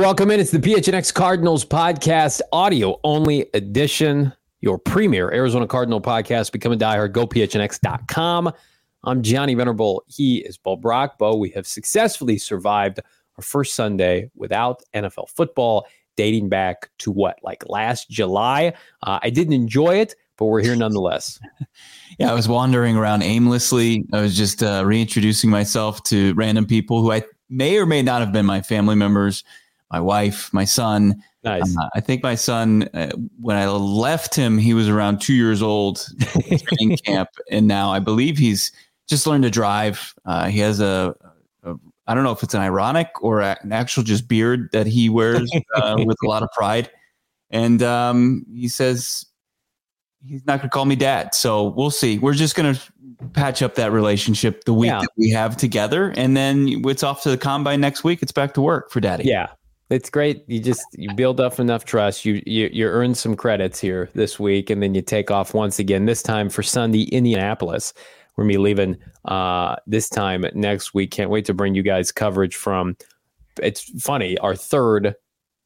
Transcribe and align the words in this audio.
Welcome 0.00 0.30
in. 0.30 0.40
It's 0.40 0.50
the 0.50 0.58
PHNX 0.58 1.12
Cardinals 1.12 1.62
podcast, 1.62 2.40
audio 2.54 2.98
only 3.04 3.50
edition, 3.52 4.32
your 4.62 4.78
premier 4.78 5.30
Arizona 5.30 5.66
Cardinal 5.66 6.00
podcast. 6.00 6.52
Become 6.52 6.72
a 6.72 6.76
diehard. 6.76 7.12
Go 7.12 7.26
PHNX.com. 7.26 8.50
I'm 9.04 9.22
Johnny 9.22 9.54
Venerable. 9.54 10.02
He 10.06 10.38
is 10.38 10.56
Bo 10.56 10.76
Brack. 10.76 11.18
Bo, 11.18 11.36
we 11.36 11.50
have 11.50 11.66
successfully 11.66 12.38
survived 12.38 13.00
our 13.36 13.42
first 13.42 13.74
Sunday 13.74 14.30
without 14.34 14.82
NFL 14.94 15.28
football, 15.28 15.86
dating 16.16 16.48
back 16.48 16.88
to 17.00 17.10
what, 17.10 17.38
like 17.42 17.68
last 17.68 18.08
July? 18.08 18.72
Uh, 19.02 19.18
I 19.22 19.28
didn't 19.28 19.52
enjoy 19.52 19.96
it, 19.96 20.14
but 20.38 20.46
we're 20.46 20.62
here 20.62 20.76
nonetheless. 20.76 21.38
yeah, 22.18 22.30
I 22.30 22.34
was 22.34 22.48
wandering 22.48 22.96
around 22.96 23.22
aimlessly. 23.22 24.06
I 24.14 24.22
was 24.22 24.34
just 24.34 24.62
uh, 24.62 24.82
reintroducing 24.82 25.50
myself 25.50 26.02
to 26.04 26.32
random 26.36 26.64
people 26.64 27.02
who 27.02 27.12
I 27.12 27.22
may 27.50 27.76
or 27.76 27.84
may 27.84 28.00
not 28.00 28.22
have 28.22 28.32
been 28.32 28.46
my 28.46 28.62
family 28.62 28.94
members 28.94 29.44
my 29.90 30.00
wife, 30.00 30.52
my 30.52 30.64
son. 30.64 31.22
Nice. 31.42 31.76
Uh, 31.76 31.88
I 31.94 32.00
think 32.00 32.22
my 32.22 32.34
son, 32.34 32.88
uh, 32.94 33.10
when 33.40 33.56
I 33.56 33.66
left 33.66 34.34
him, 34.34 34.58
he 34.58 34.74
was 34.74 34.88
around 34.88 35.20
two 35.20 35.34
years 35.34 35.62
old, 35.62 36.06
training 36.20 36.96
camp, 37.04 37.30
and 37.50 37.66
now 37.66 37.90
I 37.90 37.98
believe 37.98 38.38
he's 38.38 38.72
just 39.08 39.26
learned 39.26 39.44
to 39.44 39.50
drive. 39.50 40.14
Uh, 40.24 40.48
he 40.48 40.58
has 40.60 40.80
a, 40.80 41.14
a, 41.64 41.74
I 42.06 42.14
don't 42.14 42.24
know 42.24 42.32
if 42.32 42.42
it's 42.42 42.54
an 42.54 42.60
ironic 42.60 43.08
or 43.22 43.40
an 43.40 43.72
actual 43.72 44.02
just 44.02 44.28
beard 44.28 44.68
that 44.72 44.86
he 44.86 45.08
wears 45.08 45.50
uh, 45.74 45.96
with 46.06 46.16
a 46.22 46.28
lot 46.28 46.42
of 46.42 46.50
pride, 46.52 46.90
and 47.50 47.82
um, 47.82 48.44
he 48.52 48.68
says 48.68 49.24
he's 50.24 50.44
not 50.46 50.58
going 50.58 50.68
to 50.68 50.74
call 50.74 50.84
me 50.84 50.96
dad. 50.96 51.34
So 51.34 51.68
we'll 51.68 51.90
see. 51.90 52.18
We're 52.18 52.34
just 52.34 52.54
going 52.54 52.74
to 52.74 52.80
patch 53.32 53.62
up 53.62 53.74
that 53.76 53.92
relationship 53.92 54.64
the 54.64 54.74
week 54.74 54.90
yeah. 54.90 55.00
that 55.00 55.10
we 55.16 55.30
have 55.30 55.56
together, 55.56 56.12
and 56.16 56.36
then 56.36 56.82
it's 56.86 57.02
off 57.02 57.22
to 57.22 57.30
the 57.30 57.38
combine 57.38 57.80
next 57.80 58.04
week. 58.04 58.22
It's 58.22 58.32
back 58.32 58.54
to 58.54 58.60
work 58.60 58.90
for 58.90 59.00
daddy. 59.00 59.24
Yeah, 59.24 59.48
it's 59.90 60.08
great. 60.08 60.44
You 60.46 60.60
just 60.60 60.84
you 60.92 61.12
build 61.14 61.40
up 61.40 61.58
enough 61.58 61.84
trust. 61.84 62.24
You 62.24 62.40
you 62.46 62.70
you 62.72 62.86
earn 62.86 63.14
some 63.14 63.34
credits 63.34 63.80
here 63.80 64.08
this 64.14 64.38
week, 64.38 64.70
and 64.70 64.82
then 64.82 64.94
you 64.94 65.02
take 65.02 65.30
off 65.30 65.52
once 65.52 65.78
again. 65.78 66.06
This 66.06 66.22
time 66.22 66.48
for 66.48 66.62
Sunday, 66.62 67.02
Indianapolis. 67.04 67.92
We're 68.36 68.44
gonna 68.44 68.54
be 68.54 68.58
leaving 68.58 68.96
uh, 69.24 69.76
this 69.86 70.08
time 70.08 70.44
next 70.54 70.94
week. 70.94 71.10
Can't 71.10 71.30
wait 71.30 71.44
to 71.46 71.54
bring 71.54 71.74
you 71.74 71.82
guys 71.82 72.12
coverage 72.12 72.56
from. 72.56 72.96
It's 73.60 73.82
funny. 74.00 74.38
Our 74.38 74.54
third 74.54 75.16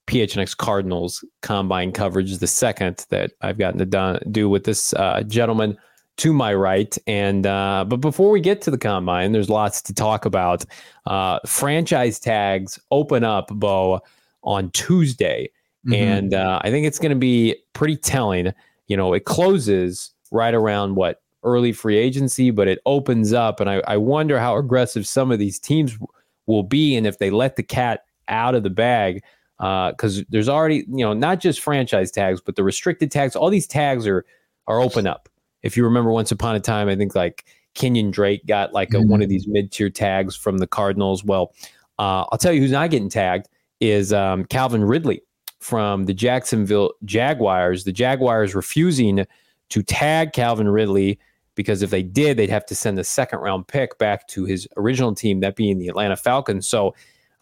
PHNX 0.07 0.57
Cardinals 0.57 1.25
combine 1.43 1.93
coverage 1.93 2.37
the 2.39 2.47
second 2.47 3.05
that 3.11 3.33
I've 3.43 3.59
gotten 3.59 3.79
to 3.91 4.21
do 4.31 4.49
with 4.49 4.65
this 4.65 4.95
uh, 4.95 5.23
gentleman 5.23 5.77
to 6.17 6.33
my 6.33 6.55
right. 6.55 6.97
And 7.07 7.47
uh, 7.47 7.85
but 7.87 7.99
before 7.99 8.31
we 8.31 8.41
get 8.41 8.63
to 8.63 8.71
the 8.71 8.79
combine, 8.79 9.33
there's 9.33 9.51
lots 9.51 9.83
to 9.83 9.95
talk 9.95 10.25
about. 10.25 10.65
Uh, 11.07 11.39
franchise 11.47 12.19
tags 12.19 12.79
open 12.91 13.25
up, 13.25 13.49
Bo, 13.49 14.01
on 14.43 14.71
Tuesday, 14.71 15.51
mm-hmm. 15.87 15.95
and 15.95 16.35
uh, 16.35 16.61
I 16.63 16.71
think 16.71 16.87
it's 16.87 16.99
going 16.99 17.11
to 17.11 17.17
be 17.17 17.57
pretty 17.73 17.97
telling. 17.97 18.53
You 18.87 18.97
know, 18.97 19.13
it 19.13 19.25
closes 19.25 20.13
right 20.31 20.55
around 20.55 20.95
what 20.95 21.23
early 21.43 21.73
free 21.73 21.97
agency, 21.97 22.51
but 22.51 22.69
it 22.69 22.79
opens 22.87 23.33
up, 23.33 23.61
and 23.61 23.69
I, 23.69 23.83
I 23.87 23.97
wonder 23.97 24.39
how 24.39 24.57
aggressive 24.57 25.07
some 25.07 25.31
of 25.31 25.39
these 25.39 25.59
teams 25.59 25.99
will 26.47 26.63
be, 26.63 26.97
and 26.97 27.07
if 27.07 27.19
they 27.19 27.31
let 27.31 27.57
the 27.57 27.63
cat 27.63 28.05
out 28.29 28.55
of 28.55 28.63
the 28.63 28.71
bag 28.71 29.23
because 29.59 30.21
uh, 30.21 30.25
there's 30.31 30.49
already 30.49 30.85
you 30.89 31.05
know 31.05 31.13
not 31.13 31.39
just 31.39 31.61
franchise 31.61 32.11
tags 32.11 32.41
but 32.41 32.57
the 32.57 32.65
restricted 32.65 33.09
tags 33.11 33.37
all 33.37 33.51
these 33.51 33.69
tags 33.69 34.05
are 34.07 34.25
are 34.67 34.81
open 34.81 35.07
up 35.07 35.29
if 35.65 35.77
you 35.77 35.83
remember 35.83 36.13
once 36.13 36.31
upon 36.31 36.55
a 36.55 36.61
time, 36.61 36.89
I 36.89 36.95
think 36.95 37.15
like 37.17 37.47
Kenyon 37.75 38.11
Drake 38.13 38.47
got 38.47 38.73
like 38.73 38.91
a, 38.91 38.99
mm-hmm. 38.99 39.11
one 39.11 39.21
of 39.21 39.25
mm-hmm. 39.25 39.31
these 39.31 39.49
mid 39.49 39.73
tier 39.73 39.91
tags 39.91 40.37
from 40.37 40.59
the 40.59 40.67
Cardinals. 40.67 41.25
Well, 41.25 41.55
uh, 41.99 42.25
I'll 42.31 42.39
tell 42.39 42.53
you 42.53 42.61
who's 42.61 42.71
not 42.71 42.91
getting 42.91 43.09
tagged 43.09 43.49
is 43.81 44.13
um, 44.13 44.45
Calvin 44.45 44.85
Ridley 44.85 45.23
from 45.61 46.05
the 46.05 46.15
Jacksonville 46.15 46.93
Jaguars. 47.05 47.85
The 47.85 47.93
Jaguars 47.93 48.55
refusing 48.55 49.27
to 49.71 49.83
tag 49.83 50.35
Calvin 50.35 50.69
Ridley 50.69 51.19
because 51.55 51.83
if 51.83 51.91
they 51.91 52.03
did, 52.03 52.37
they'd 52.37 52.51
have 52.51 52.67
to 52.67 52.75
send 52.75 52.99
the 52.99 53.05
second 53.05 53.39
round 53.39 53.67
pick 53.67 53.97
back 53.97 54.29
to 54.29 54.45
his 54.45 54.69
original 54.77 55.15
team, 55.15 55.41
that 55.41 55.57
being 55.57 55.79
the 55.79 55.89
Atlanta 55.89 56.17
Falcons. 56.17 56.69
So, 56.69 56.95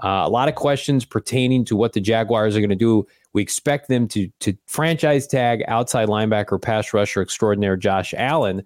uh, 0.02 0.22
a 0.24 0.28
lot 0.28 0.48
of 0.48 0.54
questions 0.54 1.04
pertaining 1.04 1.64
to 1.64 1.76
what 1.76 1.92
the 1.92 2.00
Jaguars 2.00 2.56
are 2.56 2.60
going 2.60 2.70
to 2.70 2.76
do 2.76 3.06
we 3.32 3.42
expect 3.42 3.88
them 3.88 4.08
to 4.08 4.28
to 4.40 4.54
franchise 4.66 5.26
tag 5.26 5.62
outside 5.68 6.08
linebacker, 6.08 6.60
pass 6.60 6.92
rusher 6.92 7.22
extraordinaire 7.22 7.76
Josh 7.76 8.14
Allen, 8.16 8.62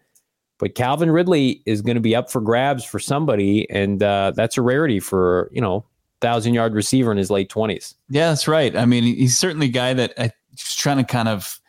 but 0.59 0.75
Calvin 0.75 1.11
Ridley 1.11 1.63
is 1.67 1.83
going 1.83 1.97
to 1.97 2.01
be 2.01 2.17
up 2.17 2.31
for 2.31 2.41
grabs 2.41 2.85
for 2.85 2.99
somebody, 2.99 3.69
and 3.71 4.03
uh, 4.03 4.33
that's 4.35 4.57
a 4.57 4.63
rarity 4.63 5.01
for 5.01 5.51
you 5.53 5.61
know 5.61 5.85
thousand 6.21 6.55
yard 6.55 6.75
receiver 6.75 7.13
in 7.13 7.19
his 7.19 7.31
late 7.31 7.49
twenties. 7.49 7.95
Yeah, 8.09 8.31
that's 8.31 8.49
right. 8.49 8.75
I 8.77 8.87
mean, 8.87 9.05
he's 9.05 9.39
certainly 9.39 9.67
a 9.67 9.71
guy 9.71 9.95
that 9.95 10.15
I, 10.19 10.31
he's 10.51 10.75
trying 10.75 10.99
to 10.99 11.05
kind 11.05 11.29
of 11.29 11.61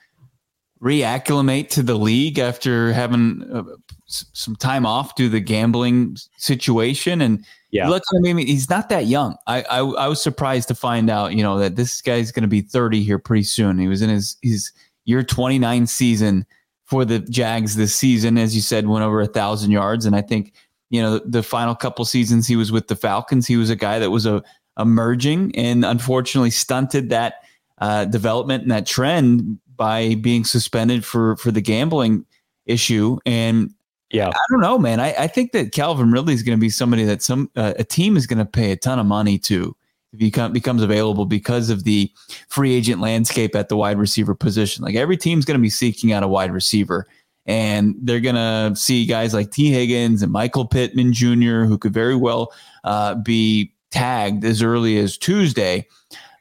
reacclimate 0.81 1.69
to 1.69 1.83
the 1.83 1.95
league 1.95 2.39
after 2.39 2.93
having 2.93 3.43
uh, 3.51 3.63
some 4.05 4.55
time 4.55 4.85
off 4.85 5.15
due 5.15 5.25
to 5.25 5.31
the 5.31 5.39
gambling 5.39 6.17
situation 6.37 7.21
and 7.21 7.45
yeah. 7.69 7.89
Look, 7.89 8.03
I 8.15 8.19
mean, 8.19 8.37
he's 8.37 8.69
not 8.69 8.87
that 8.89 9.07
young. 9.07 9.35
I, 9.45 9.61
I, 9.63 9.79
I 9.79 10.07
was 10.07 10.21
surprised 10.21 10.69
to 10.69 10.75
find 10.75 11.09
out, 11.09 11.33
you 11.33 11.43
know, 11.43 11.59
that 11.59 11.75
this 11.75 12.01
guy's 12.01 12.31
going 12.31 12.43
to 12.43 12.47
be 12.47 12.61
30 12.61 13.03
here 13.03 13.19
pretty 13.19 13.43
soon. 13.43 13.77
He 13.77 13.89
was 13.89 14.01
in 14.01 14.09
his 14.09 14.37
his 14.41 14.71
year 15.03 15.21
29 15.21 15.85
season 15.85 16.45
for 16.85 17.03
the 17.03 17.19
Jags 17.19 17.75
this 17.75 17.93
season, 17.93 18.37
as 18.37 18.55
you 18.55 18.61
said, 18.61 18.87
went 18.87 19.03
over 19.03 19.19
a 19.19 19.27
thousand 19.27 19.71
yards. 19.71 20.05
And 20.05 20.15
I 20.15 20.21
think, 20.21 20.53
you 20.89 21.01
know, 21.01 21.19
the, 21.19 21.29
the 21.29 21.43
final 21.43 21.75
couple 21.75 22.05
seasons 22.05 22.47
he 22.47 22.55
was 22.55 22.71
with 22.71 22.87
the 22.87 22.95
Falcons, 22.95 23.45
he 23.45 23.57
was 23.57 23.69
a 23.69 23.75
guy 23.75 23.99
that 23.99 24.11
was 24.11 24.25
a 24.25 24.41
emerging 24.79 25.53
and 25.55 25.83
unfortunately 25.83 26.51
stunted 26.51 27.09
that 27.09 27.43
uh, 27.79 28.05
development 28.05 28.63
and 28.63 28.71
that 28.71 28.85
trend 28.85 29.59
by 29.77 30.15
being 30.15 30.43
suspended 30.43 31.05
for 31.05 31.37
for 31.37 31.51
the 31.51 31.61
gambling 31.61 32.25
issue. 32.65 33.17
And 33.25 33.71
yeah, 34.11 34.29
I 34.29 34.39
don't 34.49 34.61
know, 34.61 34.77
man. 34.77 34.99
I, 34.99 35.13
I 35.17 35.27
think 35.27 35.51
that 35.51 35.71
Calvin 35.71 36.11
Ridley 36.11 36.33
is 36.33 36.43
going 36.43 36.57
to 36.57 36.61
be 36.61 36.69
somebody 36.69 37.03
that 37.05 37.21
some 37.21 37.49
uh, 37.55 37.73
a 37.77 37.83
team 37.83 38.17
is 38.17 38.27
going 38.27 38.39
to 38.39 38.45
pay 38.45 38.71
a 38.71 38.75
ton 38.75 38.99
of 38.99 39.05
money 39.05 39.37
to 39.39 39.75
if 40.13 40.19
he 40.19 40.31
come, 40.31 40.53
becomes 40.53 40.81
available 40.81 41.25
because 41.25 41.69
of 41.69 41.83
the 41.83 42.11
free 42.47 42.73
agent 42.73 43.01
landscape 43.01 43.55
at 43.55 43.69
the 43.69 43.77
wide 43.77 43.97
receiver 43.97 44.33
position. 44.33 44.83
Like 44.83 44.95
every 44.95 45.17
team's 45.17 45.45
going 45.45 45.59
to 45.59 45.61
be 45.61 45.69
seeking 45.69 46.13
out 46.13 46.23
a 46.23 46.27
wide 46.27 46.51
receiver, 46.51 47.05
and 47.45 47.95
they're 48.01 48.21
going 48.21 48.35
to 48.35 48.75
see 48.75 49.05
guys 49.05 49.33
like 49.33 49.51
Tee 49.51 49.71
Higgins 49.71 50.21
and 50.21 50.31
Michael 50.31 50.65
Pittman 50.65 51.13
Jr., 51.13 51.63
who 51.63 51.77
could 51.77 51.93
very 51.93 52.15
well 52.15 52.53
uh, 52.83 53.15
be 53.15 53.73
tagged 53.91 54.45
as 54.45 54.61
early 54.61 54.97
as 54.97 55.17
Tuesday. 55.17 55.85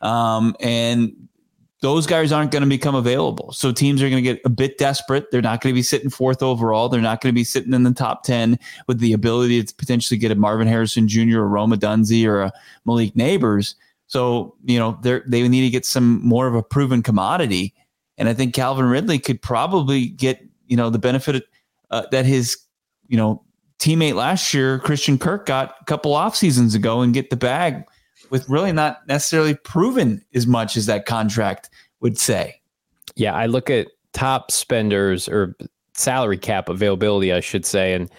Um, 0.00 0.54
and 0.60 1.25
those 1.86 2.04
guys 2.04 2.32
aren't 2.32 2.50
going 2.50 2.64
to 2.64 2.68
become 2.68 2.96
available. 2.96 3.52
So 3.52 3.70
teams 3.70 4.02
are 4.02 4.10
going 4.10 4.20
to 4.24 4.34
get 4.34 4.40
a 4.44 4.48
bit 4.48 4.76
desperate. 4.76 5.30
They're 5.30 5.40
not 5.40 5.60
going 5.60 5.72
to 5.72 5.78
be 5.78 5.84
sitting 5.84 6.10
fourth 6.10 6.42
overall. 6.42 6.88
They're 6.88 7.00
not 7.00 7.20
going 7.20 7.32
to 7.32 7.34
be 7.34 7.44
sitting 7.44 7.72
in 7.72 7.84
the 7.84 7.92
top 7.92 8.24
10 8.24 8.58
with 8.88 8.98
the 8.98 9.12
ability 9.12 9.62
to 9.62 9.72
potentially 9.76 10.18
get 10.18 10.32
a 10.32 10.34
Marvin 10.34 10.66
Harrison 10.66 11.06
Jr., 11.06 11.38
or 11.38 11.46
Rome 11.46 11.70
Odunze, 11.70 12.26
or 12.26 12.40
a 12.40 12.52
Malik 12.86 13.14
Nabers. 13.14 13.76
So, 14.08 14.56
you 14.64 14.80
know, 14.80 14.98
they 15.02 15.20
they 15.28 15.46
need 15.46 15.60
to 15.60 15.70
get 15.70 15.86
some 15.86 16.20
more 16.26 16.48
of 16.48 16.56
a 16.56 16.62
proven 16.62 17.04
commodity. 17.04 17.72
And 18.18 18.28
I 18.28 18.34
think 18.34 18.52
Calvin 18.52 18.86
Ridley 18.86 19.20
could 19.20 19.40
probably 19.40 20.06
get, 20.06 20.44
you 20.66 20.76
know, 20.76 20.90
the 20.90 20.98
benefit 20.98 21.44
uh, 21.92 22.02
that 22.10 22.26
his, 22.26 22.58
you 23.06 23.16
know, 23.16 23.44
teammate 23.78 24.14
last 24.14 24.52
year, 24.52 24.80
Christian 24.80 25.20
Kirk, 25.20 25.46
got 25.46 25.76
a 25.80 25.84
couple 25.84 26.14
off 26.14 26.34
seasons 26.34 26.74
ago 26.74 27.02
and 27.02 27.14
get 27.14 27.30
the 27.30 27.36
bag 27.36 27.84
with 28.30 28.48
really 28.48 28.72
not 28.72 29.06
necessarily 29.06 29.54
proven 29.54 30.24
as 30.34 30.46
much 30.46 30.76
as 30.76 30.86
that 30.86 31.06
contract 31.06 31.70
would 32.00 32.18
say. 32.18 32.60
Yeah, 33.14 33.34
I 33.34 33.46
look 33.46 33.70
at 33.70 33.88
top 34.12 34.50
spenders 34.50 35.28
or 35.28 35.56
salary 35.94 36.38
cap 36.38 36.68
availability, 36.68 37.32
I 37.32 37.40
should 37.40 37.64
say, 37.64 37.94
and 37.94 38.10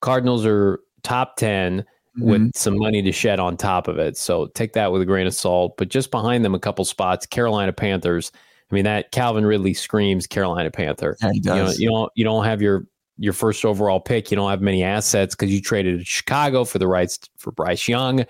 Cardinals 0.00 0.44
are 0.44 0.80
top 1.02 1.36
10 1.36 1.80
mm-hmm. 1.80 2.28
with 2.28 2.56
some 2.56 2.76
money 2.76 3.02
to 3.02 3.12
shed 3.12 3.40
on 3.40 3.56
top 3.56 3.88
of 3.88 3.98
it. 3.98 4.16
So 4.16 4.46
take 4.48 4.72
that 4.74 4.92
with 4.92 5.02
a 5.02 5.06
grain 5.06 5.26
of 5.26 5.34
salt. 5.34 5.76
But 5.76 5.88
just 5.88 6.10
behind 6.10 6.44
them, 6.44 6.54
a 6.54 6.58
couple 6.58 6.84
spots, 6.84 7.26
Carolina 7.26 7.72
Panthers. 7.72 8.30
I 8.70 8.74
mean, 8.74 8.84
that 8.84 9.12
Calvin 9.12 9.46
Ridley 9.46 9.74
screams 9.74 10.26
Carolina 10.26 10.70
Panther. 10.70 11.16
Yeah, 11.22 11.30
he 11.32 11.40
does. 11.40 11.78
You, 11.78 11.88
know, 11.88 11.92
you 11.92 11.98
don't 11.98 12.12
you 12.16 12.24
don't 12.24 12.44
have 12.44 12.60
your 12.60 12.86
your 13.18 13.32
first 13.32 13.64
overall 13.64 14.00
pick. 14.00 14.30
You 14.30 14.36
don't 14.36 14.50
have 14.50 14.60
many 14.60 14.82
assets 14.82 15.34
because 15.34 15.52
you 15.52 15.60
traded 15.60 16.00
to 16.00 16.04
Chicago 16.04 16.64
for 16.64 16.78
the 16.78 16.88
rights 16.88 17.18
for 17.36 17.52
Bryce 17.52 17.86
Young. 17.86 18.24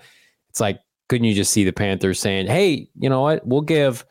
It's 0.49 0.59
like 0.59 0.79
couldn't 1.09 1.25
you 1.25 1.33
just 1.33 1.51
see 1.51 1.63
the 1.63 1.73
Panthers 1.73 2.19
saying, 2.19 2.47
"Hey, 2.47 2.89
you 2.97 3.09
know 3.09 3.21
what? 3.21 3.45
We'll 3.45 3.61
give 3.61 4.05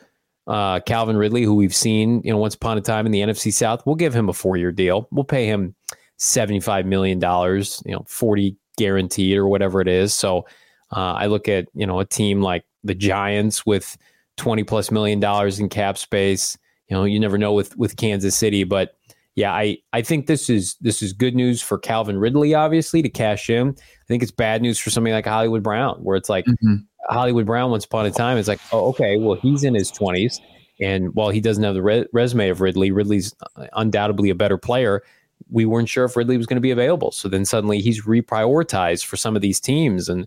uh, 0.47 0.81
Calvin 0.81 1.17
Ridley, 1.17 1.43
who 1.43 1.55
we've 1.55 1.75
seen, 1.75 2.21
you 2.25 2.31
know, 2.31 2.39
once 2.39 2.55
upon 2.55 2.77
a 2.77 2.81
time 2.81 3.07
in 3.07 3.13
the 3.13 3.21
NFC 3.21 3.53
South, 3.53 3.85
we'll 3.87 3.95
give 3.95 4.15
him 4.15 4.29
a 4.29 4.33
four-year 4.33 4.73
deal. 4.73 5.09
We'll 5.11 5.25
pay 5.25 5.47
him 5.47 5.75
seventy-five 6.19 6.87
million 6.87 7.19
dollars, 7.19 7.83
you 7.87 7.93
know, 7.93 8.05
forty 8.07 8.57
guaranteed 8.77 9.37
or 9.37 9.49
whatever 9.49 9.81
it 9.81 9.89
is." 9.89 10.13
So 10.13 10.47
uh, 10.95 11.15
I 11.15 11.27
look 11.27 11.49
at 11.49 11.69
you 11.75 11.87
know 11.87 12.01
a 12.01 12.05
team 12.05 12.43
like 12.43 12.65
the 12.83 12.95
Giants 12.95 13.65
with 13.67 13.97
twenty 14.37 14.65
plus 14.65 14.91
million 14.91 15.21
dollars 15.21 15.59
in 15.59 15.69
cap 15.69 15.99
space. 15.99 16.57
You 16.89 16.97
know, 16.97 17.05
you 17.05 17.19
never 17.19 17.39
know 17.39 17.53
with 17.53 17.77
with 17.77 17.97
Kansas 17.97 18.37
City, 18.37 18.65
but 18.65 18.97
yeah, 19.35 19.53
I, 19.53 19.79
I 19.93 20.03
think 20.03 20.27
this 20.27 20.49
is 20.49 20.77
this 20.81 21.03
is 21.03 21.13
good 21.13 21.35
news 21.35 21.61
for 21.61 21.79
Calvin 21.79 22.19
Ridley, 22.19 22.55
obviously, 22.55 23.03
to 23.03 23.09
cash 23.09 23.51
in. 23.51 23.71
I 23.71 24.07
think 24.07 24.23
it's 24.23 24.33
bad 24.33 24.63
news 24.63 24.79
for 24.79 24.91
somebody 24.91 25.13
like 25.13 25.27
Hollywood 25.27 25.63
Brown, 25.63 25.97
where 25.97 26.17
it's 26.17 26.29
like, 26.29 26.45
mm-hmm. 26.45 26.77
Hollywood 27.09 27.47
Brown 27.47 27.71
once 27.71 27.85
upon 27.85 28.07
a 28.07 28.11
time. 28.11 28.39
is 28.39 28.49
like, 28.49 28.61
oh, 28.73 28.89
okay, 28.89 29.17
well, 29.17 29.35
he's 29.35 29.65
in 29.65 29.75
his 29.75 29.91
20s. 29.91 30.41
And 30.81 31.15
while 31.15 31.31
he 31.31 31.41
doesn't 31.41 31.63
have 31.63 31.75
the 31.75 31.83
re- 31.83 32.07
resume 32.13 32.49
of 32.49 32.61
Ridley, 32.61 32.91
Ridley's 32.91 33.35
undoubtedly 33.75 34.31
a 34.31 34.35
better 34.35 34.59
player. 34.59 35.03
We 35.51 35.67
weren't 35.67 35.89
sure 35.89 36.05
if 36.05 36.17
Ridley 36.17 36.37
was 36.37 36.47
going 36.47 36.57
to 36.57 36.61
be 36.61 36.71
available. 36.71 37.13
So 37.13 37.29
then 37.29 37.45
suddenly 37.45 37.81
he's 37.81 38.05
reprioritized 38.05 39.05
for 39.05 39.17
some 39.17 39.37
of 39.37 39.43
these 39.43 39.61
teams. 39.61 40.09
And 40.09 40.27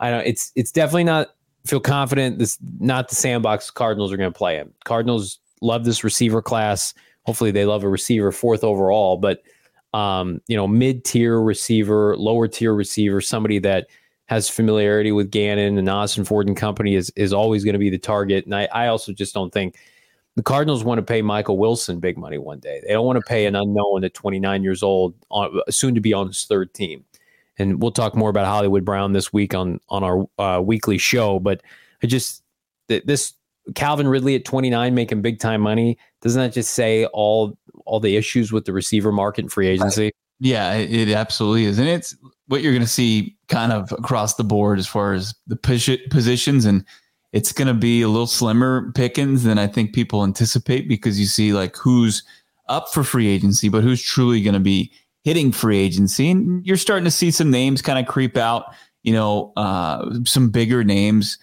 I 0.00 0.10
don't 0.10 0.26
it's 0.26 0.52
it's 0.54 0.72
definitely 0.72 1.04
not 1.04 1.34
feel 1.64 1.80
confident 1.80 2.38
this 2.38 2.58
not 2.78 3.08
the 3.08 3.14
sandbox 3.14 3.70
Cardinals 3.70 4.12
are 4.12 4.16
going 4.16 4.32
to 4.32 4.36
play 4.36 4.56
him. 4.56 4.72
Cardinals 4.84 5.38
love 5.60 5.84
this 5.84 6.04
receiver 6.04 6.42
class. 6.42 6.94
Hopefully 7.24 7.50
they 7.50 7.64
love 7.64 7.84
a 7.84 7.88
receiver 7.88 8.32
fourth 8.32 8.64
overall, 8.64 9.16
but 9.16 9.42
um, 9.94 10.40
you 10.46 10.56
know, 10.56 10.66
mid-tier 10.66 11.40
receiver, 11.40 12.16
lower 12.16 12.48
tier 12.48 12.74
receiver, 12.74 13.20
somebody 13.20 13.58
that 13.60 13.88
has 14.26 14.48
familiarity 14.48 15.12
with 15.12 15.30
Gannon 15.30 15.76
and 15.76 15.88
Ossenfort 15.88 16.46
and 16.46 16.56
company 16.56 16.94
is 16.94 17.12
is 17.16 17.32
always 17.32 17.64
going 17.64 17.74
to 17.74 17.78
be 17.78 17.90
the 17.90 17.98
target. 17.98 18.46
And 18.46 18.54
I, 18.54 18.68
I 18.72 18.86
also 18.86 19.12
just 19.12 19.34
don't 19.34 19.52
think 19.52 19.76
the 20.36 20.42
Cardinals 20.42 20.84
want 20.84 20.98
to 20.98 21.02
pay 21.02 21.20
Michael 21.20 21.58
Wilson 21.58 22.00
big 22.00 22.16
money 22.16 22.38
one 22.38 22.58
day. 22.58 22.80
They 22.82 22.92
don't 22.94 23.04
want 23.04 23.18
to 23.18 23.28
pay 23.28 23.44
an 23.44 23.54
unknown 23.54 24.04
at 24.04 24.14
29 24.14 24.62
years 24.62 24.82
old, 24.82 25.14
on, 25.30 25.60
soon 25.68 25.94
to 25.94 26.00
be 26.00 26.14
on 26.14 26.28
his 26.28 26.44
third 26.44 26.72
team. 26.72 27.04
And 27.58 27.82
we'll 27.82 27.90
talk 27.90 28.16
more 28.16 28.30
about 28.30 28.46
Hollywood 28.46 28.84
Brown 28.84 29.12
this 29.12 29.32
week 29.32 29.54
on 29.54 29.78
on 29.90 30.02
our 30.02 30.26
uh, 30.38 30.60
weekly 30.62 30.96
show. 30.96 31.38
But 31.38 31.62
I 32.02 32.06
just 32.06 32.42
this 32.88 33.34
Calvin 33.74 34.08
Ridley 34.08 34.34
at 34.34 34.44
29 34.44 34.94
making 34.94 35.22
big 35.22 35.38
time 35.38 35.60
money 35.60 35.96
doesn't 36.20 36.40
that 36.40 36.52
just 36.52 36.74
say 36.74 37.06
all 37.06 37.56
all 37.84 38.00
the 38.00 38.16
issues 38.16 38.52
with 38.52 38.64
the 38.64 38.72
receiver 38.72 39.12
market 39.12 39.42
and 39.42 39.52
free 39.52 39.68
agency? 39.68 40.12
Yeah, 40.40 40.74
it, 40.74 41.08
it 41.08 41.14
absolutely 41.14 41.66
is, 41.66 41.78
and 41.78 41.88
it's 41.88 42.16
what 42.48 42.62
you're 42.62 42.72
going 42.72 42.82
to 42.82 42.88
see 42.88 43.36
kind 43.48 43.72
of 43.72 43.92
across 43.92 44.34
the 44.34 44.44
board 44.44 44.78
as 44.78 44.86
far 44.86 45.12
as 45.12 45.34
the 45.46 45.56
positions 45.56 46.64
and 46.64 46.84
it's 47.32 47.52
going 47.52 47.68
to 47.68 47.74
be 47.74 48.02
a 48.02 48.08
little 48.08 48.26
slimmer 48.26 48.92
pickings 48.92 49.42
than 49.42 49.58
I 49.58 49.66
think 49.66 49.94
people 49.94 50.22
anticipate 50.22 50.86
because 50.86 51.18
you 51.18 51.26
see 51.26 51.52
like 51.52 51.76
who's 51.76 52.22
up 52.68 52.92
for 52.92 53.02
free 53.02 53.28
agency, 53.28 53.68
but 53.68 53.82
who's 53.82 54.02
truly 54.02 54.42
going 54.42 54.54
to 54.54 54.60
be 54.60 54.92
hitting 55.24 55.52
free 55.52 55.78
agency. 55.78 56.30
And 56.30 56.64
you're 56.66 56.76
starting 56.76 57.04
to 57.04 57.10
see 57.10 57.30
some 57.30 57.50
names 57.50 57.80
kind 57.80 57.98
of 57.98 58.06
creep 58.06 58.36
out, 58.36 58.74
you 59.02 59.12
know, 59.12 59.52
uh, 59.56 60.10
some 60.24 60.50
bigger 60.50 60.84
names, 60.84 61.38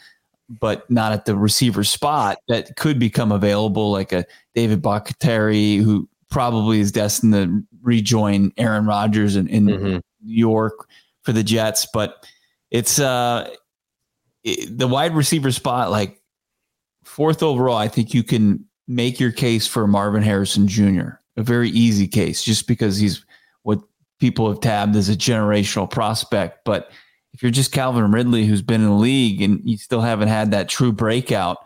but 0.50 0.90
not 0.90 1.12
at 1.12 1.26
the 1.26 1.36
receiver 1.36 1.84
spot 1.84 2.38
that 2.48 2.76
could 2.76 2.98
become 2.98 3.32
available, 3.32 3.92
like 3.92 4.12
a 4.12 4.26
David 4.56 4.82
Bakhtiari, 4.82 5.78
who 5.78 6.10
probably 6.30 6.80
is 6.80 6.92
destined 6.92 7.34
to 7.34 7.64
rejoin 7.82 8.52
Aaron 8.58 8.86
Rodgers 8.86 9.36
in, 9.36 9.48
in 9.48 9.66
mm-hmm. 9.66 9.86
New 9.86 10.02
York 10.24 10.88
for 11.22 11.34
the 11.34 11.44
Jets. 11.44 11.88
But 11.94 12.26
it's 12.72 13.00
uh, 13.00 13.50
it, 14.44 14.78
the 14.78 14.88
wide 14.88 15.16
receiver 15.16 15.52
spot, 15.52 15.92
like 15.92 16.20
fourth 17.04 17.44
overall, 17.44 17.78
I 17.78 17.88
think 17.88 18.14
you 18.14 18.24
can 18.24 18.66
make 18.88 19.20
your 19.20 19.32
case 19.32 19.68
for 19.68 19.88
Marvin 19.88 20.24
Harrison 20.24 20.68
Jr. 20.68 21.10
A 21.38 21.44
very 21.44 21.70
easy 21.70 22.08
case, 22.08 22.44
just 22.44 22.68
because 22.68 22.98
he's 22.98 23.24
what 23.64 23.80
people 24.20 24.50
have 24.50 24.62
tabbed 24.62 24.96
as 24.96 25.10
a 25.10 25.16
generational 25.16 25.90
prospect. 25.90 26.66
But 26.66 26.92
if 27.34 27.42
you're 27.44 27.52
just 27.52 27.72
Calvin 27.72 28.12
Ridley, 28.12 28.46
who's 28.46 28.62
been 28.62 28.82
in 28.82 28.88
the 28.88 28.94
league 28.94 29.42
and 29.42 29.62
you 29.64 29.78
still 29.78 30.02
haven't 30.02 30.28
had 30.30 30.52
that 30.52 30.70
true 30.70 30.92
breakout, 30.92 31.58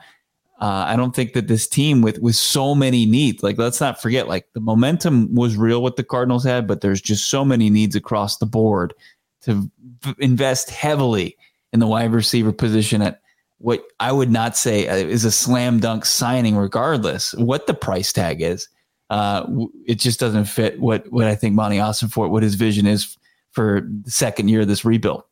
uh, 0.60 0.86
I 0.88 0.96
don't 0.96 1.16
think 1.16 1.34
that 1.34 1.48
this 1.48 1.68
team 1.68 2.02
with 2.02 2.20
with 2.20 2.36
so 2.36 2.74
many 2.74 3.06
needs, 3.06 3.44
like 3.44 3.58
let's 3.58 3.82
not 3.82 4.02
forget, 4.02 4.28
like 4.28 4.48
the 4.54 4.62
momentum 4.62 5.34
was 5.36 5.58
real 5.58 5.82
what 5.82 5.96
the 5.96 6.04
Cardinals 6.04 6.44
had, 6.44 6.68
but 6.68 6.82
there's 6.82 7.02
just 7.02 7.30
so 7.30 7.44
many 7.44 7.70
needs 7.70 7.96
across 7.96 8.38
the 8.38 8.46
board 8.46 8.94
to 9.42 9.70
v- 10.02 10.16
invest 10.20 10.70
heavily 10.70 11.38
in 11.74 11.80
the 11.80 11.88
wide 11.88 12.14
receiver 12.14 12.54
position 12.54 13.02
at 13.02 13.20
what 13.58 13.84
I 14.00 14.12
would 14.12 14.32
not 14.32 14.56
say 14.56 14.88
uh, 14.88 14.96
is 14.96 15.26
a 15.26 15.32
slam 15.32 15.80
dunk 15.80 16.06
signing, 16.06 16.56
regardless 16.56 17.34
what 17.34 17.68
the 17.68 17.74
price 17.74 18.14
tag 18.14 18.42
is. 18.42 18.70
Uh, 19.10 19.46
it 19.86 20.00
just 20.00 20.20
doesn't 20.20 20.46
fit 20.46 20.80
what 20.80 21.12
what 21.12 21.28
I 21.28 21.36
think 21.36 21.56
Monti 21.56 21.80
Austin 21.80 22.10
for 22.10 22.28
what 22.30 22.44
his 22.44 22.56
vision 22.56 22.86
is 22.86 23.18
for 23.52 23.88
the 24.04 24.12
second 24.12 24.48
year 24.48 24.62
of 24.62 24.68
this 24.68 24.86
rebuild. 24.86 25.24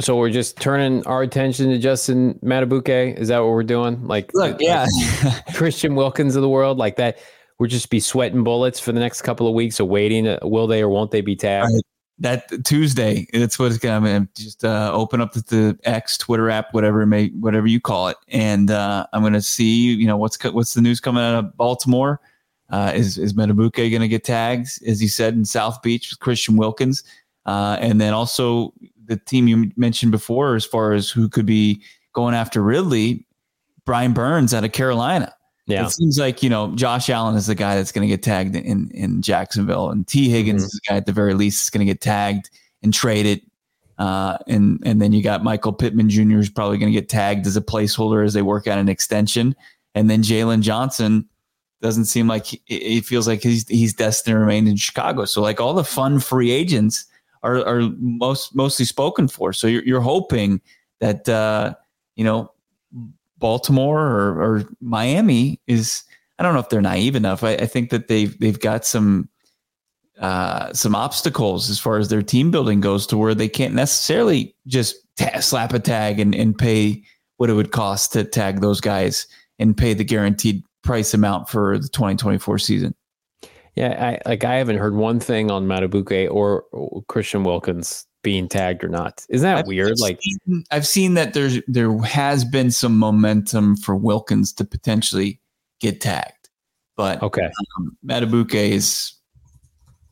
So 0.00 0.16
we're 0.16 0.30
just 0.30 0.56
turning 0.60 1.06
our 1.06 1.22
attention 1.22 1.70
to 1.70 1.78
Justin 1.78 2.38
Madubuike. 2.42 3.16
Is 3.16 3.28
that 3.28 3.38
what 3.38 3.50
we're 3.50 3.62
doing? 3.62 4.06
Like, 4.06 4.30
look, 4.34 4.56
yeah, 4.60 4.86
Christian 5.54 5.94
Wilkins 5.94 6.34
of 6.36 6.42
the 6.42 6.48
world, 6.48 6.78
like 6.78 6.96
that. 6.96 7.18
We'll 7.58 7.68
just 7.68 7.88
be 7.88 8.00
sweating 8.00 8.42
bullets 8.42 8.80
for 8.80 8.90
the 8.90 8.98
next 8.98 9.22
couple 9.22 9.46
of 9.46 9.54
weeks 9.54 9.78
of 9.78 9.86
waiting. 9.86 10.26
Uh, 10.26 10.40
will 10.42 10.66
they 10.66 10.82
or 10.82 10.88
won't 10.88 11.12
they 11.12 11.20
be 11.20 11.36
tagged? 11.36 11.72
Right 11.72 11.82
that 12.18 12.64
Tuesday. 12.64 13.26
That's 13.32 13.58
what 13.58 13.66
it's 13.66 13.78
gonna 13.78 14.20
be. 14.20 14.28
Just 14.36 14.64
uh, 14.64 14.90
open 14.92 15.20
up 15.20 15.32
the, 15.32 15.40
the, 15.42 15.78
X 15.84 16.18
Twitter 16.18 16.50
app, 16.50 16.72
whatever 16.72 17.04
may 17.06 17.28
whatever 17.28 17.66
you 17.66 17.80
call 17.80 18.08
it, 18.08 18.16
and 18.28 18.70
uh, 18.70 19.06
I'm 19.12 19.22
gonna 19.22 19.42
see 19.42 19.92
you 19.94 20.06
know 20.06 20.16
what's 20.16 20.42
what's 20.44 20.74
the 20.74 20.82
news 20.82 21.00
coming 21.00 21.22
out 21.22 21.44
of 21.44 21.56
Baltimore. 21.56 22.20
Uh, 22.70 22.92
is 22.94 23.18
is 23.18 23.34
Madubuike 23.34 23.92
gonna 23.92 24.08
get 24.08 24.24
tagged 24.24 24.68
as 24.86 25.02
you 25.02 25.08
said 25.08 25.34
in 25.34 25.44
South 25.44 25.82
Beach 25.82 26.10
with 26.10 26.20
Christian 26.20 26.56
Wilkins, 26.56 27.02
uh, 27.46 27.76
and 27.80 28.00
then 28.00 28.14
also 28.14 28.72
the 29.06 29.16
team 29.16 29.48
you 29.48 29.70
mentioned 29.76 30.12
before 30.12 30.54
as 30.54 30.64
far 30.64 30.92
as 30.92 31.10
who 31.10 31.28
could 31.28 31.46
be 31.46 31.82
going 32.12 32.34
after 32.34 32.62
Ridley, 32.62 33.26
Brian 33.84 34.12
Burns 34.12 34.54
out 34.54 34.64
of 34.64 34.72
Carolina. 34.72 35.34
Yeah. 35.66 35.86
It 35.86 35.90
seems 35.90 36.18
like, 36.18 36.42
you 36.42 36.50
know, 36.50 36.74
Josh 36.74 37.08
Allen 37.08 37.36
is 37.36 37.46
the 37.46 37.54
guy 37.54 37.76
that's 37.76 37.92
going 37.92 38.06
to 38.06 38.12
get 38.12 38.22
tagged 38.22 38.54
in, 38.54 38.90
in 38.90 39.22
Jacksonville, 39.22 39.88
and 39.90 40.06
Tee 40.06 40.28
Higgins 40.28 40.62
mm-hmm. 40.62 40.66
is 40.66 40.72
the 40.72 40.80
guy 40.88 40.96
at 40.96 41.06
the 41.06 41.12
very 41.12 41.34
least 41.34 41.64
is 41.64 41.70
going 41.70 41.86
to 41.86 41.90
get 41.90 42.00
tagged 42.00 42.50
and 42.82 42.92
traded. 42.92 43.40
Uh, 43.96 44.36
and 44.48 44.82
and 44.84 45.00
then 45.00 45.12
you 45.12 45.22
got 45.22 45.44
Michael 45.44 45.72
Pittman 45.72 46.10
Jr. 46.10 46.38
is 46.38 46.50
probably 46.50 46.78
going 46.78 46.92
to 46.92 47.00
get 47.00 47.08
tagged 47.08 47.46
as 47.46 47.56
a 47.56 47.62
placeholder 47.62 48.24
as 48.24 48.34
they 48.34 48.42
work 48.42 48.66
out 48.66 48.78
an 48.78 48.88
extension. 48.88 49.54
And 49.94 50.10
then 50.10 50.22
Jaylon 50.22 50.62
Johnson 50.62 51.28
doesn't 51.80 52.06
seem 52.06 52.26
like 52.26 52.46
he, 52.46 52.62
it 52.66 53.04
feels 53.04 53.28
like 53.28 53.42
he's 53.42 53.66
he's 53.68 53.94
destined 53.94 54.34
to 54.34 54.38
remain 54.38 54.66
in 54.66 54.76
Chicago. 54.76 55.24
So 55.24 55.40
like 55.40 55.60
all 55.60 55.74
the 55.74 55.84
fun 55.84 56.18
free 56.18 56.50
agents 56.50 57.06
are 57.44 57.64
are 57.64 57.90
most 57.98 58.56
mostly 58.56 58.84
spoken 58.84 59.28
for. 59.28 59.52
So 59.52 59.66
you're 59.68 59.84
you're 59.84 60.00
hoping 60.00 60.60
that 61.00 61.28
uh, 61.28 61.74
you 62.16 62.24
know 62.24 62.50
Baltimore 63.38 64.00
or, 64.00 64.42
or 64.42 64.64
Miami 64.80 65.60
is 65.66 66.02
I 66.38 66.42
don't 66.42 66.54
know 66.54 66.60
if 66.60 66.70
they're 66.70 66.80
naive 66.80 67.14
enough. 67.14 67.44
I, 67.44 67.52
I 67.52 67.66
think 67.66 67.90
that 67.90 68.08
they've 68.08 68.36
they've 68.40 68.58
got 68.58 68.84
some 68.84 69.28
uh, 70.18 70.72
some 70.72 70.94
obstacles 70.94 71.70
as 71.70 71.78
far 71.78 71.98
as 71.98 72.08
their 72.08 72.22
team 72.22 72.50
building 72.50 72.80
goes 72.80 73.06
to 73.08 73.16
where 73.16 73.34
they 73.34 73.48
can't 73.48 73.74
necessarily 73.74 74.54
just 74.66 74.96
slap 75.40 75.72
a 75.72 75.78
tag 75.78 76.18
and, 76.18 76.34
and 76.34 76.56
pay 76.56 77.02
what 77.36 77.50
it 77.50 77.54
would 77.54 77.72
cost 77.72 78.12
to 78.12 78.24
tag 78.24 78.60
those 78.60 78.80
guys 78.80 79.26
and 79.58 79.76
pay 79.76 79.92
the 79.92 80.04
guaranteed 80.04 80.62
price 80.82 81.14
amount 81.14 81.48
for 81.48 81.78
the 81.78 81.88
2024 81.88 82.58
season. 82.58 82.94
Yeah, 83.76 84.18
I 84.24 84.28
like 84.28 84.44
I 84.44 84.54
haven't 84.54 84.78
heard 84.78 84.94
one 84.94 85.18
thing 85.18 85.50
on 85.50 85.66
Madubuike 85.66 86.30
or, 86.30 86.64
Christian 87.08 87.42
Wilkins 87.42 88.06
being 88.22 88.48
tagged 88.48 88.84
or 88.84 88.88
not. 88.88 89.24
Isn't 89.28 89.44
that 89.44 89.58
I've, 89.58 89.66
weird? 89.66 89.92
I've 89.92 89.98
like 89.98 90.20
seen, 90.22 90.64
I've 90.70 90.86
seen 90.86 91.14
that 91.14 91.34
there's 91.34 91.60
there 91.66 91.96
has 91.98 92.44
been 92.44 92.70
some 92.70 92.98
momentum 92.98 93.76
for 93.76 93.96
Wilkins 93.96 94.52
to 94.54 94.64
potentially 94.64 95.40
get 95.80 96.00
tagged, 96.00 96.48
but 96.96 97.22
okay, 97.22 97.50
um, 97.78 97.96
Madubuike 98.06 98.54
is 98.54 99.12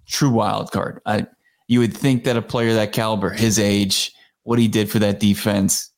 true 0.06 0.30
wild 0.30 0.72
card. 0.72 1.00
I 1.06 1.26
you 1.68 1.78
would 1.78 1.96
think 1.96 2.24
that 2.24 2.36
a 2.36 2.42
player 2.42 2.74
that 2.74 2.92
caliber, 2.92 3.30
his 3.30 3.58
age, 3.58 4.12
what 4.42 4.58
he 4.58 4.68
did 4.68 4.90
for 4.90 4.98
that 4.98 5.20
defense, 5.20 5.90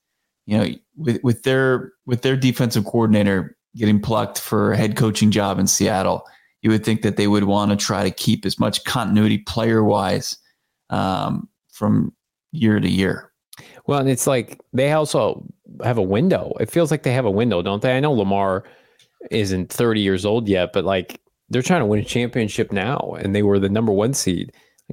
you 0.46 0.58
know, 0.58 0.68
with 0.96 1.22
with 1.22 1.42
their 1.44 1.92
with 2.04 2.22
their 2.22 2.36
defensive 2.36 2.84
coordinator 2.84 3.56
getting 3.74 4.00
plucked 4.00 4.38
for 4.38 4.72
a 4.72 4.76
head 4.76 4.96
coaching 4.96 5.30
job 5.30 5.58
in 5.58 5.66
Seattle, 5.66 6.24
you 6.64 6.70
would 6.70 6.82
think 6.82 7.02
that 7.02 7.18
they 7.18 7.28
would 7.28 7.44
want 7.44 7.70
to 7.70 7.76
try 7.76 8.02
to 8.02 8.10
keep 8.10 8.46
as 8.46 8.58
much 8.58 8.84
continuity 8.84 9.36
player 9.36 9.84
wise 9.84 10.38
um, 10.88 11.46
from 11.70 12.10
year 12.52 12.80
to 12.80 12.88
year. 12.88 13.30
Well, 13.86 14.00
and 14.00 14.08
it's 14.08 14.26
like 14.26 14.58
they 14.72 14.90
also 14.92 15.46
have 15.84 15.98
a 15.98 16.02
window. 16.02 16.54
It 16.58 16.70
feels 16.70 16.90
like 16.90 17.02
they 17.02 17.12
have 17.12 17.26
a 17.26 17.30
window, 17.30 17.60
don't 17.60 17.82
they? 17.82 17.94
I 17.94 18.00
know 18.00 18.12
Lamar 18.12 18.64
isn't 19.30 19.70
30 19.70 20.00
years 20.00 20.24
old 20.24 20.48
yet, 20.48 20.72
but 20.72 20.86
like 20.86 21.20
they're 21.50 21.60
trying 21.60 21.82
to 21.82 21.86
win 21.86 22.00
a 22.00 22.04
championship 22.04 22.72
now, 22.72 23.14
and 23.20 23.34
they 23.34 23.42
were 23.42 23.58
the 23.58 23.68
number 23.68 23.92
one 23.92 24.14
seed. 24.14 24.50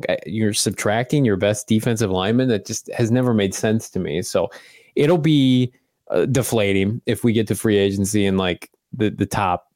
Like 0.10 0.24
you're 0.26 0.54
subtracting 0.54 1.24
your 1.24 1.38
best 1.38 1.70
defensive 1.70 2.12
lineman. 2.12 2.50
That 2.50 2.66
just 2.66 2.92
has 2.94 3.12
never 3.12 3.34
made 3.34 3.54
sense 3.56 3.90
to 3.92 4.00
me. 4.00 4.22
So 4.24 4.50
it'll 4.96 5.18
be 5.18 5.74
uh, 6.10 6.26
deflating 6.26 7.02
if 7.06 7.24
we 7.24 7.32
get 7.32 7.48
to 7.48 7.56
free 7.56 7.78
agency 7.78 8.26
and 8.26 8.38
like 8.38 8.70
the 8.92 9.10
the 9.10 9.26
top 9.26 9.71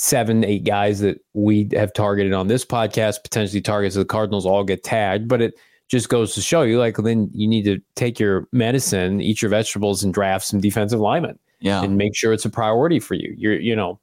seven, 0.00 0.42
eight 0.44 0.64
guys 0.64 1.00
that 1.00 1.22
we 1.34 1.68
have 1.74 1.92
targeted 1.92 2.32
on 2.32 2.48
this 2.48 2.64
podcast, 2.64 3.22
potentially 3.22 3.60
targets 3.60 3.96
of 3.96 4.00
the 4.00 4.06
Cardinals, 4.06 4.46
all 4.46 4.64
get 4.64 4.82
tagged. 4.82 5.28
But 5.28 5.42
it 5.42 5.54
just 5.88 6.08
goes 6.08 6.34
to 6.34 6.40
show 6.40 6.62
you 6.62 6.78
like 6.78 6.96
then 6.96 7.28
you 7.34 7.46
need 7.46 7.66
to 7.66 7.78
take 7.96 8.18
your 8.18 8.48
medicine, 8.50 9.20
eat 9.20 9.42
your 9.42 9.50
vegetables, 9.50 10.02
and 10.02 10.14
draft 10.14 10.46
some 10.46 10.58
defensive 10.58 11.00
linemen. 11.00 11.38
Yeah. 11.60 11.82
And 11.82 11.98
make 11.98 12.16
sure 12.16 12.32
it's 12.32 12.46
a 12.46 12.50
priority 12.50 12.98
for 12.98 13.12
you. 13.12 13.34
You're, 13.36 13.60
you 13.60 13.76
know, 13.76 14.00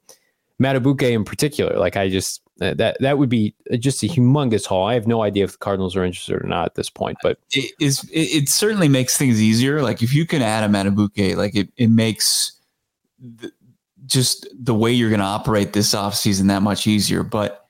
Madubuike 0.62 1.10
in 1.10 1.24
particular. 1.24 1.76
Like 1.76 1.96
I 1.96 2.08
just 2.08 2.42
uh, 2.60 2.74
that 2.74 2.96
that 3.00 3.18
would 3.18 3.28
be 3.28 3.56
just 3.80 4.04
a 4.04 4.06
humongous 4.06 4.66
haul. 4.66 4.86
I 4.86 4.94
have 4.94 5.08
no 5.08 5.22
idea 5.22 5.42
if 5.42 5.52
the 5.52 5.58
Cardinals 5.58 5.96
are 5.96 6.04
interested 6.04 6.40
or 6.40 6.46
not 6.46 6.66
at 6.66 6.74
this 6.76 6.90
point, 6.90 7.18
but 7.24 7.40
it 7.50 7.72
is 7.80 8.04
it, 8.12 8.42
it 8.42 8.48
certainly 8.48 8.88
makes 8.88 9.16
things 9.16 9.42
easier. 9.42 9.82
Like 9.82 10.00
if 10.00 10.14
you 10.14 10.26
can 10.26 10.42
add 10.42 10.62
a 10.62 10.72
Madubuike, 10.72 11.34
like 11.34 11.56
it 11.56 11.72
it 11.76 11.88
makes 11.88 12.52
the, 13.18 13.50
just 14.08 14.48
the 14.58 14.74
way 14.74 14.90
you're 14.90 15.10
going 15.10 15.20
to 15.20 15.26
operate 15.26 15.72
this 15.72 15.94
offseason 15.94 16.48
that 16.48 16.62
much 16.62 16.86
easier. 16.86 17.22
But 17.22 17.64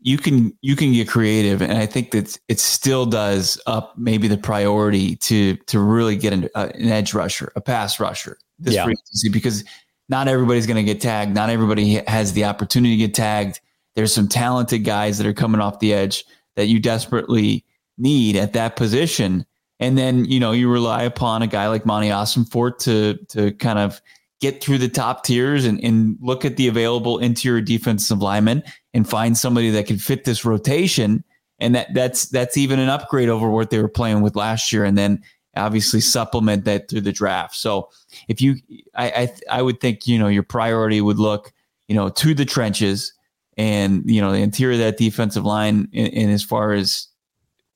you 0.00 0.16
can 0.16 0.56
you 0.62 0.76
can 0.76 0.92
get 0.92 1.08
creative, 1.08 1.60
and 1.60 1.72
I 1.72 1.84
think 1.84 2.12
that 2.12 2.38
it 2.48 2.58
still 2.58 3.04
does 3.04 3.60
up 3.66 3.98
maybe 3.98 4.28
the 4.28 4.38
priority 4.38 5.16
to 5.16 5.56
to 5.56 5.78
really 5.78 6.16
get 6.16 6.32
an, 6.32 6.48
uh, 6.54 6.70
an 6.74 6.88
edge 6.88 7.12
rusher, 7.12 7.52
a 7.54 7.60
pass 7.60 8.00
rusher 8.00 8.38
this 8.58 8.74
yeah. 8.74 8.84
agency 8.86 9.28
because 9.28 9.64
not 10.08 10.28
everybody's 10.28 10.66
going 10.66 10.76
to 10.76 10.82
get 10.82 11.00
tagged. 11.00 11.34
Not 11.34 11.50
everybody 11.50 11.94
has 12.06 12.32
the 12.32 12.44
opportunity 12.44 12.96
to 12.96 13.06
get 13.06 13.14
tagged. 13.14 13.60
There's 13.94 14.12
some 14.12 14.28
talented 14.28 14.84
guys 14.84 15.18
that 15.18 15.26
are 15.26 15.34
coming 15.34 15.60
off 15.60 15.80
the 15.80 15.92
edge 15.92 16.24
that 16.56 16.66
you 16.66 16.80
desperately 16.80 17.64
need 17.98 18.36
at 18.36 18.52
that 18.54 18.76
position. 18.76 19.44
And 19.78 19.96
then, 19.96 20.24
you 20.24 20.40
know, 20.40 20.52
you 20.52 20.70
rely 20.70 21.02
upon 21.02 21.42
a 21.42 21.46
guy 21.46 21.68
like 21.68 21.86
Monti 21.86 22.08
Ossenfort 22.08 22.78
to 22.80 23.18
to 23.28 23.52
kind 23.52 23.78
of 23.78 24.00
get 24.40 24.62
through 24.62 24.78
the 24.78 24.88
top 24.88 25.24
tiers 25.24 25.64
and, 25.64 25.82
and 25.84 26.16
look 26.20 26.44
at 26.44 26.56
the 26.56 26.66
available 26.66 27.18
interior 27.18 27.60
defensive 27.60 28.20
linemen 28.20 28.62
and 28.94 29.08
find 29.08 29.36
somebody 29.36 29.70
that 29.70 29.86
can 29.86 29.98
fit 29.98 30.24
this 30.24 30.44
rotation. 30.44 31.22
And 31.58 31.74
that 31.74 31.92
that's 31.92 32.26
that's 32.26 32.56
even 32.56 32.78
an 32.78 32.88
upgrade 32.88 33.28
over 33.28 33.50
what 33.50 33.70
they 33.70 33.80
were 33.80 33.88
playing 33.88 34.22
with 34.22 34.34
last 34.34 34.72
year. 34.72 34.84
And 34.84 34.96
then 34.96 35.22
obviously 35.56 36.00
supplement 36.00 36.64
that 36.64 36.88
through 36.88 37.02
the 37.02 37.12
draft. 37.12 37.54
So 37.54 37.90
if 38.28 38.40
you 38.40 38.56
I 38.94 39.10
I, 39.10 39.58
I 39.58 39.62
would 39.62 39.80
think, 39.80 40.06
you 40.06 40.18
know, 40.18 40.28
your 40.28 40.42
priority 40.42 41.00
would 41.00 41.18
look, 41.18 41.52
you 41.86 41.94
know, 41.94 42.08
to 42.08 42.34
the 42.34 42.46
trenches 42.46 43.12
and 43.56 44.08
you 44.10 44.22
know 44.22 44.32
the 44.32 44.38
interior 44.38 44.72
of 44.74 44.78
that 44.78 44.96
defensive 44.96 45.44
line 45.44 45.86
and 45.92 46.30
as 46.30 46.42
far 46.42 46.72
as 46.72 47.08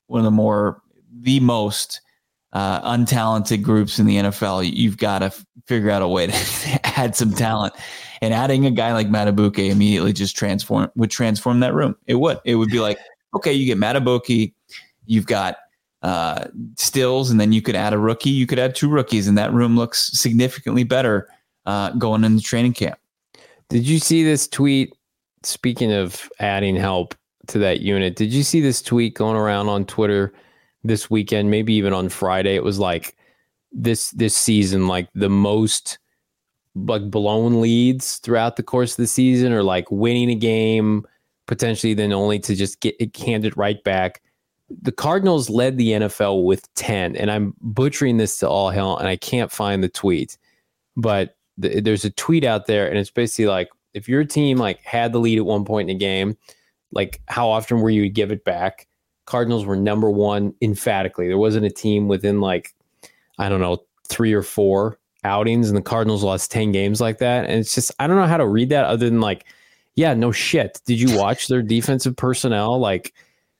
one 0.07 0.19
of 0.19 0.25
the 0.25 0.31
more 0.31 0.81
the 1.21 1.39
most 1.39 2.01
uh, 2.53 2.81
untalented 2.89 3.61
groups 3.61 3.99
in 3.99 4.05
the 4.05 4.17
NFL, 4.17 4.69
you've 4.71 4.97
got 4.97 5.19
to 5.19 5.25
f- 5.25 5.45
figure 5.65 5.89
out 5.89 6.01
a 6.01 6.07
way 6.07 6.27
to 6.27 6.79
add 6.99 7.15
some 7.15 7.33
talent. 7.33 7.73
And 8.21 8.33
adding 8.33 8.65
a 8.65 8.71
guy 8.71 8.93
like 8.93 9.07
Madubuike 9.07 9.69
immediately 9.69 10.13
just 10.13 10.35
transform 10.35 10.89
would 10.95 11.11
transform 11.11 11.59
that 11.59 11.73
room. 11.73 11.95
It 12.07 12.15
would. 12.15 12.39
It 12.45 12.55
would 12.55 12.69
be 12.69 12.79
like, 12.79 12.97
okay, 13.35 13.51
you 13.51 13.65
get 13.65 13.77
Madubuike, 13.77 14.53
you've 15.05 15.27
got 15.27 15.57
uh, 16.01 16.45
Stills, 16.77 17.29
and 17.29 17.39
then 17.39 17.51
you 17.51 17.61
could 17.61 17.75
add 17.75 17.93
a 17.93 17.97
rookie. 17.97 18.29
You 18.29 18.47
could 18.47 18.59
add 18.59 18.75
two 18.75 18.89
rookies, 18.89 19.27
and 19.27 19.37
that 19.37 19.53
room 19.53 19.75
looks 19.75 20.07
significantly 20.17 20.83
better 20.83 21.27
uh, 21.65 21.91
going 21.91 22.23
into 22.23 22.43
training 22.43 22.73
camp. 22.73 22.99
Did 23.69 23.87
you 23.87 23.99
see 23.99 24.23
this 24.23 24.47
tweet? 24.47 24.93
Speaking 25.43 25.91
of 25.91 26.29
adding 26.39 26.75
help 26.75 27.15
to 27.47 27.59
that 27.59 27.81
unit, 27.81 28.15
did 28.15 28.33
you 28.33 28.43
see 28.43 28.61
this 28.61 28.81
tweet 28.81 29.13
going 29.13 29.35
around 29.35 29.67
on 29.67 29.85
Twitter? 29.85 30.33
This 30.87 31.09
weekend, 31.09 31.49
maybe 31.49 31.73
even 31.73 31.93
on 31.93 32.09
Friday. 32.09 32.55
It 32.55 32.63
was 32.63 32.79
like 32.79 33.15
this 33.71 34.11
this 34.11 34.35
season, 34.35 34.87
like 34.87 35.09
the 35.13 35.29
most 35.29 35.97
like 36.75 37.09
blown 37.09 37.61
leads 37.61 38.17
throughout 38.17 38.57
the 38.57 38.63
course 38.63 38.91
of 38.91 38.97
the 38.97 39.07
season, 39.07 39.51
or 39.51 39.63
like 39.63 39.89
winning 39.91 40.29
a 40.29 40.35
game 40.35 41.05
potentially, 41.47 41.93
then 41.93 42.11
only 42.11 42.39
to 42.39 42.55
just 42.55 42.79
get 42.81 42.95
it 42.99 43.15
handed 43.15 43.55
right 43.57 43.83
back. 43.83 44.21
The 44.81 44.91
Cardinals 44.91 45.49
led 45.49 45.77
the 45.77 45.91
NFL 45.91 46.43
with 46.43 46.71
ten, 46.75 47.15
and 47.15 47.29
I'm 47.29 47.53
butchering 47.61 48.17
this 48.17 48.37
to 48.39 48.49
all 48.49 48.69
hell, 48.69 48.97
and 48.97 49.07
I 49.07 49.15
can't 49.15 49.51
find 49.51 49.83
the 49.83 49.89
tweet, 49.89 50.37
but 50.97 51.37
th- 51.61 51.83
there's 51.83 52.05
a 52.05 52.11
tweet 52.11 52.43
out 52.43 52.65
there, 52.65 52.87
and 52.87 52.97
it's 52.97 53.11
basically 53.11 53.47
like 53.47 53.69
if 53.93 54.09
your 54.09 54.23
team 54.23 54.57
like 54.57 54.81
had 54.81 55.13
the 55.13 55.19
lead 55.19 55.37
at 55.37 55.45
one 55.45 55.65
point 55.65 55.89
in 55.89 55.95
a 55.95 55.99
game, 55.99 56.37
like 56.91 57.21
how 57.27 57.49
often 57.49 57.79
were 57.79 57.89
you 57.89 58.09
give 58.09 58.31
it 58.31 58.43
back? 58.43 58.87
Cardinals 59.25 59.65
were 59.65 59.75
number 59.75 60.09
one 60.09 60.53
emphatically. 60.61 61.27
There 61.27 61.37
wasn't 61.37 61.65
a 61.65 61.71
team 61.71 62.07
within 62.07 62.41
like, 62.41 62.73
I 63.37 63.49
don't 63.49 63.61
know, 63.61 63.83
three 64.07 64.33
or 64.33 64.43
four 64.43 64.99
outings, 65.23 65.69
and 65.69 65.77
the 65.77 65.81
Cardinals 65.81 66.23
lost 66.23 66.51
10 66.51 66.71
games 66.71 67.01
like 67.01 67.17
that. 67.19 67.45
And 67.45 67.59
it's 67.59 67.73
just, 67.73 67.91
I 67.99 68.07
don't 68.07 68.17
know 68.17 68.27
how 68.27 68.37
to 68.37 68.47
read 68.47 68.69
that 68.69 68.85
other 68.85 69.09
than 69.09 69.21
like, 69.21 69.45
yeah, 69.95 70.13
no 70.13 70.31
shit. 70.31 70.79
Did 70.85 70.99
you 70.99 71.17
watch 71.17 71.47
their 71.47 71.61
defensive 71.61 72.15
personnel? 72.15 72.79
Like 72.79 73.13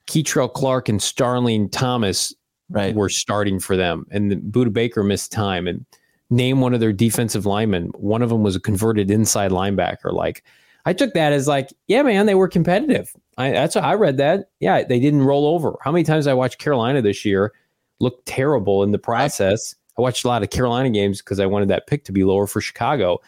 Kei'Trel 0.06 0.52
Clark 0.52 0.88
and 0.88 1.02
Starling 1.02 1.68
Thomas 1.68 2.34
right. 2.70 2.94
were 2.94 3.08
starting 3.08 3.58
for 3.58 3.76
them, 3.76 4.06
and 4.10 4.32
Budda 4.52 4.72
Baker 4.72 5.02
missed 5.02 5.32
time. 5.32 5.66
And 5.66 5.84
name 6.30 6.60
one 6.60 6.74
of 6.74 6.80
their 6.80 6.92
defensive 6.92 7.46
linemen. 7.46 7.86
One 7.94 8.22
of 8.22 8.28
them 8.28 8.42
was 8.42 8.56
a 8.56 8.60
converted 8.60 9.10
inside 9.10 9.50
linebacker. 9.50 10.12
Like, 10.12 10.44
I 10.84 10.92
took 10.92 11.14
that 11.14 11.32
as 11.32 11.48
like, 11.48 11.72
yeah, 11.88 12.02
man, 12.02 12.26
they 12.26 12.34
were 12.34 12.48
competitive. 12.48 13.14
I, 13.38 13.50
that's 13.50 13.74
what 13.74 13.84
I 13.84 13.94
read 13.94 14.16
that. 14.16 14.50
Yeah, 14.60 14.82
they 14.84 14.98
didn't 14.98 15.22
roll 15.22 15.46
over. 15.46 15.76
How 15.82 15.92
many 15.92 16.04
times 16.04 16.26
I 16.26 16.34
watched 16.34 16.58
Carolina 16.58 17.02
this 17.02 17.24
year 17.24 17.52
look 18.00 18.22
terrible 18.24 18.82
in 18.82 18.92
the 18.92 18.98
process? 18.98 19.74
I 19.98 20.02
watched 20.02 20.24
a 20.24 20.28
lot 20.28 20.42
of 20.42 20.50
Carolina 20.50 20.90
games 20.90 21.20
because 21.20 21.40
I 21.40 21.46
wanted 21.46 21.68
that 21.68 21.86
pick 21.86 22.04
to 22.04 22.12
be 22.12 22.24
lower 22.24 22.46
for 22.46 22.60
Chicago. 22.60 23.20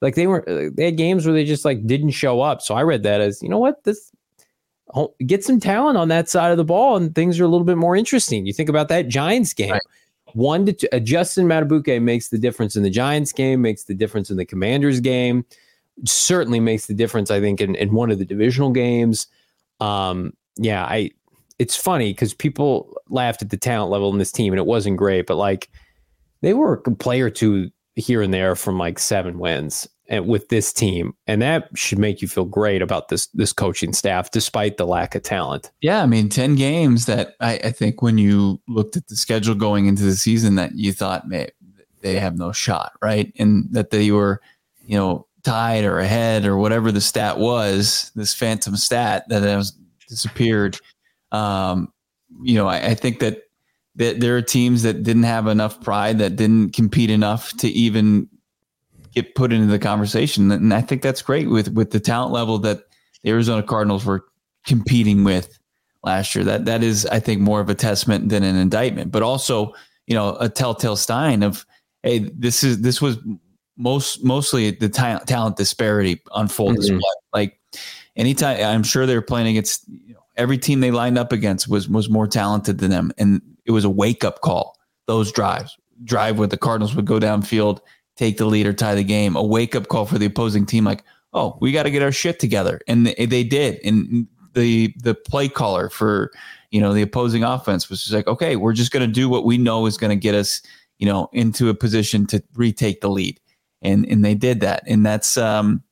Like 0.00 0.14
they 0.14 0.26
were, 0.26 0.44
they 0.74 0.84
had 0.84 0.96
games 0.96 1.26
where 1.26 1.34
they 1.34 1.44
just 1.44 1.64
like 1.64 1.86
didn't 1.86 2.10
show 2.10 2.40
up. 2.40 2.62
So 2.62 2.74
I 2.74 2.82
read 2.82 3.02
that 3.04 3.20
as, 3.20 3.42
you 3.42 3.48
know 3.48 3.58
what, 3.58 3.82
this 3.84 4.12
get 5.26 5.42
some 5.44 5.58
talent 5.58 5.98
on 5.98 6.08
that 6.08 6.28
side 6.28 6.52
of 6.52 6.56
the 6.56 6.64
ball, 6.64 6.96
and 6.96 7.14
things 7.14 7.40
are 7.40 7.44
a 7.44 7.48
little 7.48 7.66
bit 7.66 7.76
more 7.76 7.96
interesting. 7.96 8.46
You 8.46 8.52
think 8.52 8.68
about 8.68 8.88
that 8.88 9.08
Giants 9.08 9.52
game. 9.52 9.72
Right. 9.72 9.82
One 10.34 10.66
to 10.66 10.72
two, 10.72 10.88
uh, 10.92 10.98
Justin 11.00 11.46
Madubuike 11.46 12.02
makes 12.02 12.28
the 12.28 12.38
difference 12.38 12.76
in 12.76 12.82
the 12.82 12.90
Giants 12.90 13.32
game, 13.32 13.62
makes 13.62 13.84
the 13.84 13.94
difference 13.94 14.30
in 14.30 14.36
the 14.36 14.44
Commanders 14.44 15.00
game 15.00 15.44
certainly 16.04 16.60
makes 16.60 16.86
the 16.86 16.94
difference, 16.94 17.30
I 17.30 17.40
think, 17.40 17.60
in, 17.60 17.74
in 17.74 17.94
one 17.94 18.10
of 18.10 18.18
the 18.18 18.24
divisional 18.24 18.70
games. 18.70 19.26
Um, 19.80 20.32
yeah, 20.56 20.84
I 20.84 21.10
it's 21.58 21.76
funny 21.76 22.12
because 22.12 22.34
people 22.34 22.94
laughed 23.08 23.42
at 23.42 23.50
the 23.50 23.56
talent 23.56 23.90
level 23.90 24.12
in 24.12 24.18
this 24.18 24.32
team 24.32 24.52
and 24.52 24.58
it 24.58 24.66
wasn't 24.66 24.96
great, 24.96 25.26
but 25.26 25.36
like 25.36 25.70
they 26.42 26.54
were 26.54 26.82
a 26.86 26.90
player 26.92 27.30
two 27.30 27.70
here 27.94 28.20
and 28.20 28.32
there 28.32 28.54
from 28.54 28.78
like 28.78 28.98
seven 28.98 29.38
wins 29.38 29.88
and 30.08 30.26
with 30.26 30.48
this 30.48 30.72
team. 30.72 31.14
And 31.26 31.40
that 31.42 31.68
should 31.74 31.98
make 31.98 32.22
you 32.22 32.28
feel 32.28 32.44
great 32.44 32.82
about 32.82 33.08
this 33.08 33.26
this 33.28 33.52
coaching 33.52 33.92
staff, 33.92 34.30
despite 34.30 34.76
the 34.76 34.86
lack 34.86 35.14
of 35.14 35.22
talent. 35.22 35.70
Yeah, 35.80 36.02
I 36.02 36.06
mean, 36.06 36.28
10 36.28 36.56
games 36.56 37.06
that 37.06 37.34
I, 37.40 37.54
I 37.64 37.70
think 37.72 38.02
when 38.02 38.18
you 38.18 38.60
looked 38.68 38.96
at 38.96 39.08
the 39.08 39.16
schedule 39.16 39.54
going 39.54 39.86
into 39.86 40.02
the 40.02 40.16
season 40.16 40.56
that 40.56 40.74
you 40.74 40.92
thought 40.92 41.28
they 42.02 42.18
have 42.18 42.38
no 42.38 42.52
shot, 42.52 42.92
right? 43.02 43.32
And 43.38 43.66
that 43.72 43.90
they 43.90 44.10
were, 44.10 44.40
you 44.86 44.96
know, 44.96 45.25
tied 45.46 45.84
or 45.84 46.00
ahead 46.00 46.44
or 46.44 46.56
whatever 46.58 46.90
the 46.90 47.00
stat 47.00 47.38
was, 47.38 48.10
this 48.16 48.34
phantom 48.34 48.76
stat 48.76 49.24
that 49.28 49.42
has 49.42 49.72
disappeared. 50.08 50.76
Um, 51.30 51.92
you 52.42 52.54
know, 52.54 52.66
I, 52.66 52.88
I 52.88 52.94
think 52.94 53.20
that, 53.20 53.44
that 53.94 54.20
there 54.20 54.36
are 54.36 54.42
teams 54.42 54.82
that 54.82 55.04
didn't 55.04 55.22
have 55.22 55.46
enough 55.46 55.80
pride, 55.80 56.18
that 56.18 56.36
didn't 56.36 56.74
compete 56.74 57.10
enough 57.10 57.56
to 57.58 57.68
even 57.68 58.28
get 59.14 59.34
put 59.34 59.52
into 59.52 59.68
the 59.68 59.78
conversation. 59.78 60.50
And 60.50 60.74
I 60.74 60.82
think 60.82 61.00
that's 61.00 61.22
great 61.22 61.48
with 61.48 61.68
with 61.72 61.90
the 61.90 62.00
talent 62.00 62.32
level 62.32 62.58
that 62.58 62.80
the 63.22 63.30
Arizona 63.30 63.62
Cardinals 63.62 64.04
were 64.04 64.26
competing 64.66 65.24
with 65.24 65.58
last 66.02 66.34
year. 66.34 66.44
That 66.44 66.66
that 66.66 66.82
is, 66.82 67.06
I 67.06 67.20
think, 67.20 67.40
more 67.40 67.60
of 67.60 67.70
a 67.70 67.74
testament 67.74 68.28
than 68.28 68.42
an 68.42 68.56
indictment, 68.56 69.12
but 69.12 69.22
also, 69.22 69.72
you 70.06 70.14
know, 70.14 70.36
a 70.40 70.48
telltale 70.50 70.96
sign 70.96 71.42
of, 71.42 71.64
hey, 72.02 72.30
this 72.38 72.62
is 72.62 72.82
this 72.82 73.00
was 73.00 73.16
most 73.76 74.24
mostly 74.24 74.70
the 74.70 74.88
talent, 74.88 75.26
talent 75.26 75.56
disparity 75.56 76.20
on 76.32 76.48
full 76.48 76.68
mm-hmm. 76.68 76.76
display. 76.76 77.00
Like 77.32 77.60
anytime, 78.16 78.62
I'm 78.64 78.82
sure 78.82 79.06
they 79.06 79.14
were 79.14 79.22
playing 79.22 79.48
against 79.48 79.86
you 79.88 80.14
know, 80.14 80.20
every 80.36 80.58
team 80.58 80.80
they 80.80 80.90
lined 80.90 81.18
up 81.18 81.32
against 81.32 81.68
was 81.68 81.88
was 81.88 82.08
more 82.08 82.26
talented 82.26 82.78
than 82.78 82.90
them, 82.90 83.12
and 83.18 83.40
it 83.64 83.70
was 83.72 83.84
a 83.84 83.90
wake 83.90 84.24
up 84.24 84.40
call. 84.40 84.78
Those 85.06 85.30
drives, 85.30 85.76
drive 86.04 86.38
where 86.38 86.48
the 86.48 86.56
Cardinals 86.56 86.94
would 86.96 87.04
go 87.04 87.20
downfield, 87.20 87.80
take 88.16 88.38
the 88.38 88.46
lead 88.46 88.66
or 88.66 88.72
tie 88.72 88.94
the 88.94 89.04
game, 89.04 89.36
a 89.36 89.42
wake 89.42 89.76
up 89.76 89.88
call 89.88 90.06
for 90.06 90.18
the 90.18 90.26
opposing 90.26 90.66
team. 90.66 90.84
Like, 90.84 91.04
oh, 91.32 91.56
we 91.60 91.70
got 91.70 91.84
to 91.84 91.90
get 91.90 92.02
our 92.02 92.12
shit 92.12 92.40
together, 92.40 92.80
and 92.88 93.06
they, 93.06 93.26
they 93.26 93.44
did. 93.44 93.78
And 93.84 94.26
the 94.54 94.94
the 94.98 95.14
play 95.14 95.48
caller 95.48 95.90
for 95.90 96.32
you 96.70 96.80
know 96.80 96.94
the 96.94 97.02
opposing 97.02 97.44
offense 97.44 97.90
was 97.90 98.00
just 98.00 98.14
like, 98.14 98.26
okay, 98.26 98.56
we're 98.56 98.72
just 98.72 98.90
going 98.90 99.06
to 99.06 99.12
do 99.12 99.28
what 99.28 99.44
we 99.44 99.58
know 99.58 99.86
is 99.86 99.98
going 99.98 100.10
to 100.10 100.16
get 100.16 100.34
us 100.34 100.62
you 100.98 101.06
know 101.06 101.28
into 101.32 101.68
a 101.68 101.74
position 101.74 102.26
to 102.26 102.42
retake 102.54 103.02
the 103.02 103.10
lead 103.10 103.38
and 103.82 104.06
and 104.06 104.24
they 104.24 104.34
did 104.34 104.60
that, 104.60 104.82
and 104.86 105.04
that's 105.04 105.36
um, 105.36 105.82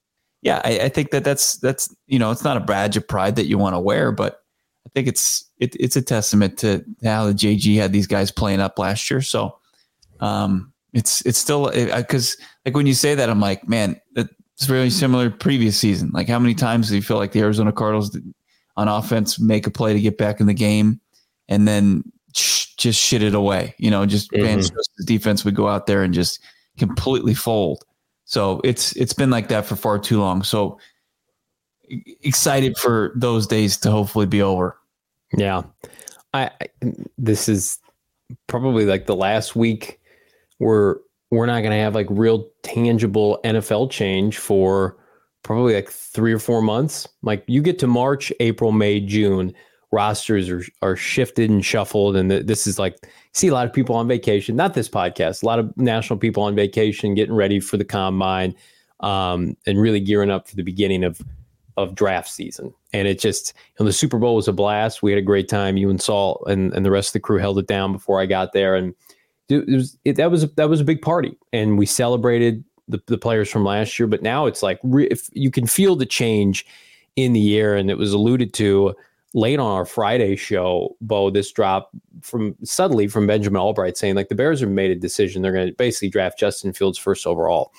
yeah, 0.43 0.61
I, 0.62 0.81
I 0.81 0.88
think 0.91 1.11
that 1.11 1.25
that's 1.25 1.57
that's 1.57 1.95
you 2.07 2.19
know 2.19 2.31
it's 2.31 2.45
not 2.45 2.57
a 2.57 2.61
badge 2.61 2.97
of 2.97 3.09
pride 3.09 3.37
that 3.37 3.47
you 3.47 3.59
want 3.59 3.75
to 3.75 3.81
wear, 3.81 4.12
but 4.12 4.43
I 4.87 4.91
think 4.91 5.09
it's 5.09 5.50
it, 5.59 5.75
it's 5.81 5.97
a 5.97 6.03
testament 6.03 6.59
to 6.59 6.85
how 7.03 7.26
the 7.26 7.33
JG 7.33 7.76
had 7.76 7.93
these 7.93 8.07
guys 8.07 8.31
playing 8.31 8.61
up 8.61 8.79
last 8.79 9.11
year. 9.11 9.23
So 9.23 9.59
um, 10.21 10.73
it's 10.93 11.25
it's 11.25 11.38
still 11.38 11.71
because 11.71 12.37
like 12.67 12.76
when 12.76 12.87
you 12.87 12.95
say 12.95 13.14
that, 13.14 13.31
I'm 13.31 13.41
like, 13.41 13.67
man, 13.67 13.99
it's 14.14 14.67
very 14.67 14.91
similar 14.91 15.31
previous 15.31 15.79
season. 15.79 16.11
Like 16.12 16.29
how 16.29 16.38
many 16.38 16.55
times 16.55 16.91
do 16.91 16.97
you 16.97 17.03
feel 17.03 17.17
like 17.17 17.33
the 17.33 17.41
Arizona 17.41 17.73
Cardinals 17.73 18.17
on 18.76 18.88
offense 18.88 19.41
make 19.41 19.67
a 19.67 19.71
play 19.71 19.95
to 19.95 20.00
get 20.00 20.19
back 20.19 20.41
in 20.41 20.47
the 20.47 20.55
game, 20.55 21.00
and 21.49 21.67
then 21.67 22.05
just 22.33 23.00
shit 23.00 23.23
it 23.23 23.35
away? 23.35 23.75
You 23.79 23.91
know, 23.91 24.05
just 24.05 24.31
mm-hmm. 24.31 25.05
defense 25.07 25.43
would 25.47 25.55
go 25.55 25.69
out 25.69 25.87
there 25.87 26.03
and 26.03 26.12
just 26.12 26.38
completely 26.78 27.35
fold. 27.35 27.85
So 28.25 28.61
it's 28.64 28.93
it's 28.97 29.12
been 29.12 29.31
like 29.31 29.49
that 29.49 29.66
for 29.66 29.76
far 29.76 29.99
too 29.99 30.21
long. 30.21 30.43
So 30.43 30.78
excited 32.23 32.76
for 32.78 33.12
those 33.14 33.47
days 33.47 33.76
to 33.78 33.90
hopefully 33.90 34.26
be 34.26 34.43
over. 34.43 34.78
Yeah. 35.37 35.62
I, 36.33 36.50
I 36.61 36.93
this 37.19 37.49
is 37.49 37.78
probably 38.47 38.87
like 38.87 39.07
the 39.07 39.16
last 39.16 39.54
week 39.54 40.00
where 40.59 40.99
we're 41.31 41.47
not 41.47 41.61
going 41.61 41.73
to 41.73 41.83
have 41.83 41.95
like 41.95 42.07
real 42.11 42.49
tangible 42.62 43.40
NFL 43.45 43.90
change 43.90 44.38
for 44.38 44.97
probably 45.43 45.75
like 45.75 45.90
3 45.90 46.33
or 46.33 46.38
4 46.38 46.62
months. 46.62 47.07
Like 47.23 47.45
you 47.47 47.61
get 47.61 47.78
to 47.81 47.87
March, 47.87 48.33
April, 48.40 48.73
May, 48.73 49.00
June, 49.00 49.52
rosters 49.95 50.51
are 50.51 50.63
are 50.83 50.97
shifted 50.97 51.49
and 51.49 51.65
shuffled 51.65 52.17
and 52.17 52.31
this 52.31 52.67
is 52.67 52.79
like 52.79 52.99
see 53.33 53.49
a 53.49 53.53
lot 53.53 53.67
of 53.67 53.73
people 53.73 53.95
on 53.97 54.07
vacation, 54.09 54.57
not 54.57 54.75
this 54.75 54.89
podcast, 54.89 55.43
a 55.43 55.47
lot 55.47 55.59
of 55.59 55.77
national 55.77 56.19
people 56.19 56.43
on 56.43 56.55
vacation 56.55 57.15
getting 57.15 57.35
ready 57.35 57.61
for 57.61 57.77
the 57.77 57.85
combine 57.85 58.55
um, 59.01 59.57
and 59.67 59.81
really 59.81 60.01
gearing 60.01 60.31
up 60.31 60.49
for 60.49 60.57
the 60.57 60.63
beginning 60.63 61.05
of 61.05 61.21
of 61.77 61.95
draft 61.95 62.29
season. 62.29 62.73
And 62.93 63.09
it 63.09 63.19
just, 63.19 63.53
you 63.53 63.83
know, 63.83 63.87
the 63.87 63.93
Super 63.93 64.19
Bowl 64.19 64.37
was 64.37 64.47
a 64.47 64.53
blast. 64.53 65.03
We 65.03 65.11
had 65.11 65.19
a 65.19 65.23
great 65.23 65.49
time. 65.49 65.77
You 65.77 65.91
and 65.91 66.01
Saul 66.01 66.45
and, 66.47 66.73
and 66.73 66.87
the 66.87 66.91
rest 66.91 67.09
of 67.09 67.15
the 67.15 67.21
crew 67.21 67.39
held 67.39 67.59
it 67.59 67.67
down 67.67 67.93
before 67.93 68.21
I 68.21 68.27
got 68.27 68.53
there. 68.53 68.77
And 68.77 68.95
it 69.49 69.67
was, 69.67 69.99
it, 70.05 70.15
that 70.17 70.31
was, 70.31 70.45
a, 70.45 70.47
that 70.55 70.69
was 70.69 70.81
a 70.81 70.85
big 70.85 71.03
party. 71.03 71.37
And 71.53 71.77
we 71.77 71.87
celebrated 71.87 72.63
the, 72.87 73.03
the 73.07 73.19
players 73.19 73.51
from 73.51 73.65
last 73.65 73.99
year, 73.99 74.07
but 74.07 74.23
now 74.23 74.47
it's 74.47 74.63
like, 74.63 74.79
re- 74.85 75.09
if 75.11 75.29
you 75.33 75.51
can 75.51 75.67
feel 75.67 75.97
the 75.97 76.07
change 76.07 76.65
in 77.17 77.33
the 77.33 77.59
air. 77.59 77.75
And 77.75 77.91
it 77.91 77.99
was 77.99 78.13
alluded 78.13 78.55
to 78.55 78.95
late 79.35 79.59
on 79.59 79.71
our 79.71 79.85
Friday 79.85 80.37
show, 80.37 80.97
Bo, 81.00 81.29
this 81.29 81.50
drop 81.53 81.91
from 82.23 82.55
suddenly 82.62 83.09
from 83.09 83.26
Benjamin 83.26 83.61
Albright 83.61 83.97
saying 83.99 84.14
like 84.14 84.29
the 84.29 84.35
Bears 84.35 84.61
have 84.61 84.71
made 84.71 84.93
a 84.93 84.97
decision. 84.97 85.43
They're 85.43 85.53
going 85.53 85.67
to 85.67 85.75
basically 85.75 86.09
draft 86.09 86.38
Justin 86.38 86.73
Fields 86.73 86.97
first 86.97 87.26
overall. 87.26 87.73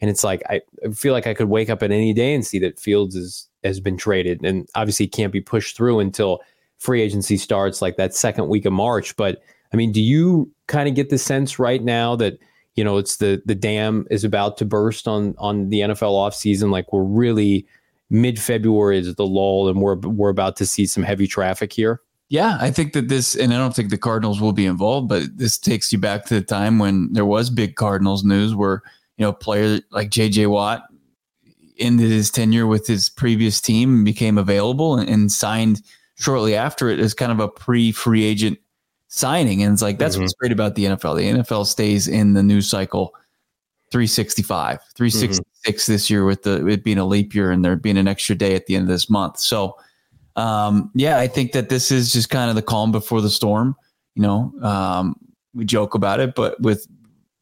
And 0.00 0.10
it's 0.10 0.22
like 0.22 0.42
I 0.48 0.60
feel 0.94 1.12
like 1.12 1.26
I 1.26 1.34
could 1.34 1.48
wake 1.48 1.70
up 1.70 1.82
at 1.82 1.90
any 1.90 2.12
day 2.12 2.34
and 2.34 2.46
see 2.46 2.60
that 2.60 2.78
Fields 2.78 3.16
is 3.16 3.48
has 3.64 3.80
been 3.80 3.96
traded, 3.96 4.44
and 4.44 4.68
obviously 4.76 5.08
can't 5.08 5.32
be 5.32 5.40
pushed 5.40 5.76
through 5.76 5.98
until 5.98 6.38
free 6.78 7.02
agency 7.02 7.36
starts, 7.36 7.82
like 7.82 7.96
that 7.96 8.14
second 8.14 8.46
week 8.48 8.64
of 8.64 8.72
March. 8.72 9.16
But 9.16 9.42
I 9.72 9.76
mean, 9.76 9.90
do 9.90 10.00
you 10.00 10.52
kind 10.68 10.88
of 10.88 10.94
get 10.94 11.10
the 11.10 11.18
sense 11.18 11.58
right 11.58 11.82
now 11.82 12.14
that 12.14 12.38
you 12.76 12.84
know 12.84 12.98
it's 12.98 13.16
the 13.16 13.42
the 13.44 13.56
dam 13.56 14.06
is 14.08 14.22
about 14.22 14.56
to 14.58 14.64
burst 14.64 15.08
on 15.08 15.34
on 15.38 15.70
the 15.70 15.80
NFL 15.80 16.12
offseason? 16.12 16.70
Like 16.70 16.92
we're 16.92 17.02
really 17.02 17.66
mid 18.10 18.40
February 18.40 18.98
is 18.98 19.14
the 19.14 19.26
lull, 19.26 19.68
and 19.68 19.80
we're 19.80 19.96
we're 19.96 20.30
about 20.30 20.56
to 20.56 20.66
see 20.66 20.86
some 20.86 21.02
heavy 21.02 21.26
traffic 21.26 21.72
here. 21.72 22.00
Yeah, 22.30 22.58
I 22.60 22.70
think 22.70 22.92
that 22.92 23.08
this, 23.08 23.34
and 23.34 23.54
I 23.54 23.56
don't 23.56 23.74
think 23.74 23.88
the 23.88 23.96
Cardinals 23.96 24.40
will 24.40 24.52
be 24.52 24.66
involved, 24.66 25.08
but 25.08 25.38
this 25.38 25.56
takes 25.56 25.92
you 25.92 25.98
back 25.98 26.26
to 26.26 26.34
the 26.34 26.42
time 26.42 26.78
when 26.78 27.10
there 27.14 27.24
was 27.24 27.48
big 27.48 27.76
Cardinals 27.76 28.22
news 28.22 28.54
where 28.54 28.82
you 29.18 29.24
know, 29.24 29.32
player 29.32 29.80
like 29.90 30.10
JJ 30.10 30.48
Watt 30.48 30.84
ended 31.78 32.10
his 32.10 32.30
tenure 32.30 32.66
with 32.66 32.86
his 32.86 33.08
previous 33.10 33.60
team 33.60 33.96
and 33.96 34.04
became 34.04 34.38
available 34.38 34.96
and, 34.96 35.08
and 35.08 35.30
signed 35.30 35.82
shortly 36.14 36.54
after 36.54 36.88
it 36.88 36.98
as 37.00 37.14
kind 37.14 37.32
of 37.32 37.40
a 37.40 37.48
pre 37.48 37.92
free 37.92 38.24
agent 38.24 38.58
signing. 39.08 39.62
And 39.62 39.72
it's 39.72 39.82
like, 39.82 39.98
that's 39.98 40.14
mm-hmm. 40.14 40.22
what's 40.22 40.34
great 40.34 40.52
about 40.52 40.76
the 40.76 40.86
NFL. 40.86 41.16
The 41.16 41.42
NFL 41.42 41.66
stays 41.66 42.08
in 42.08 42.34
the 42.34 42.42
news 42.42 42.68
cycle 42.68 43.12
365, 43.90 44.80
366 44.94 45.84
mm-hmm. 45.84 45.92
this 45.92 46.10
year 46.10 46.24
with 46.24 46.42
the 46.42 46.66
it 46.66 46.84
being 46.84 46.98
a 46.98 47.04
leap 47.04 47.34
year 47.34 47.50
and 47.50 47.64
there 47.64 47.76
being 47.76 47.96
an 47.98 48.08
extra 48.08 48.34
day 48.34 48.54
at 48.54 48.66
the 48.66 48.76
end 48.76 48.82
of 48.82 48.88
this 48.88 49.08
month. 49.08 49.38
So, 49.38 49.76
um, 50.36 50.90
yeah, 50.94 51.18
I 51.18 51.26
think 51.26 51.52
that 51.52 51.68
this 51.68 51.90
is 51.90 52.12
just 52.12 52.30
kind 52.30 52.50
of 52.50 52.56
the 52.56 52.62
calm 52.62 52.92
before 52.92 53.20
the 53.20 53.30
storm. 53.30 53.76
You 54.14 54.22
know, 54.22 54.52
um, 54.62 55.16
we 55.54 55.64
joke 55.64 55.94
about 55.94 56.20
it, 56.20 56.34
but 56.34 56.60
with 56.60 56.86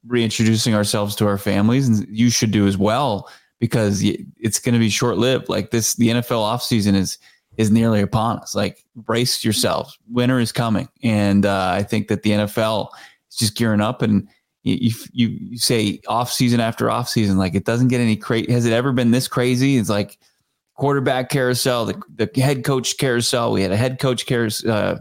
reintroducing 0.06 0.74
ourselves 0.74 1.16
to 1.16 1.26
our 1.26 1.38
families 1.38 1.88
and 1.88 2.06
you 2.08 2.30
should 2.30 2.50
do 2.50 2.66
as 2.66 2.78
well 2.78 3.28
because 3.58 4.02
it's 4.04 4.58
going 4.58 4.72
to 4.72 4.78
be 4.78 4.88
short 4.88 5.18
lived 5.18 5.48
like 5.48 5.70
this 5.70 5.94
the 5.94 6.08
NFL 6.08 6.42
offseason 6.42 6.94
is 6.94 7.18
is 7.56 7.70
nearly 7.70 8.00
upon 8.00 8.38
us 8.38 8.54
like 8.54 8.84
brace 8.94 9.42
yourselves 9.42 9.98
winter 10.08 10.38
is 10.38 10.52
coming 10.52 10.88
and 11.02 11.44
uh, 11.44 11.70
I 11.72 11.82
think 11.82 12.08
that 12.08 12.22
the 12.22 12.30
NFL 12.30 12.90
is 13.30 13.36
just 13.36 13.56
gearing 13.56 13.80
up 13.80 14.02
and 14.02 14.28
you, 14.66 14.90
you 15.12 15.28
you 15.28 15.58
say 15.58 16.00
off 16.08 16.30
season 16.30 16.60
after 16.60 16.90
off 16.90 17.08
season 17.08 17.38
like 17.38 17.54
it 17.54 17.64
doesn't 17.64 17.88
get 17.88 18.00
any 18.00 18.16
crazy 18.16 18.50
has 18.50 18.66
it 18.66 18.72
ever 18.72 18.92
been 18.92 19.12
this 19.12 19.28
crazy 19.28 19.76
it's 19.76 19.88
like 19.88 20.18
quarterback 20.74 21.30
carousel 21.30 21.86
the, 21.86 22.00
the 22.16 22.40
head 22.40 22.64
coach 22.64 22.98
carousel 22.98 23.52
we 23.52 23.62
had 23.62 23.72
a 23.72 23.76
head 23.76 24.00
coach 24.00 24.26
carousel 24.26 24.70
uh, 24.70 24.98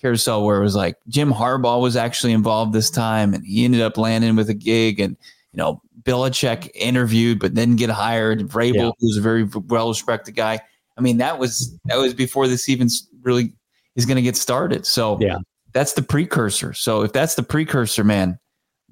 carousel 0.00 0.44
where 0.44 0.58
it 0.58 0.62
was 0.62 0.76
like 0.76 0.96
Jim 1.08 1.32
Harbaugh 1.32 1.80
was 1.80 1.96
actually 1.96 2.32
involved 2.32 2.72
this 2.72 2.90
time 2.90 3.34
and 3.34 3.44
he 3.44 3.64
ended 3.64 3.80
up 3.80 3.98
landing 3.98 4.36
with 4.36 4.48
a 4.48 4.54
gig 4.54 5.00
and 5.00 5.16
you 5.52 5.58
know 5.58 5.80
Belichick 6.02 6.70
interviewed 6.74 7.40
but 7.40 7.54
didn't 7.54 7.76
get 7.76 7.90
hired. 7.90 8.40
Vrabel, 8.48 8.74
yeah. 8.74 8.90
who's 9.00 9.16
a 9.16 9.20
very 9.20 9.44
well 9.44 9.88
respected 9.88 10.36
guy. 10.36 10.60
I 10.96 11.00
mean 11.00 11.18
that 11.18 11.38
was 11.38 11.76
that 11.86 11.98
was 11.98 12.14
before 12.14 12.48
this 12.48 12.68
even 12.68 12.88
really 13.22 13.52
is 13.96 14.06
going 14.06 14.16
to 14.16 14.22
get 14.22 14.36
started. 14.36 14.86
So 14.86 15.18
yeah, 15.20 15.38
that's 15.72 15.94
the 15.94 16.02
precursor. 16.02 16.72
So 16.72 17.02
if 17.02 17.12
that's 17.12 17.34
the 17.34 17.42
precursor, 17.42 18.04
man, 18.04 18.38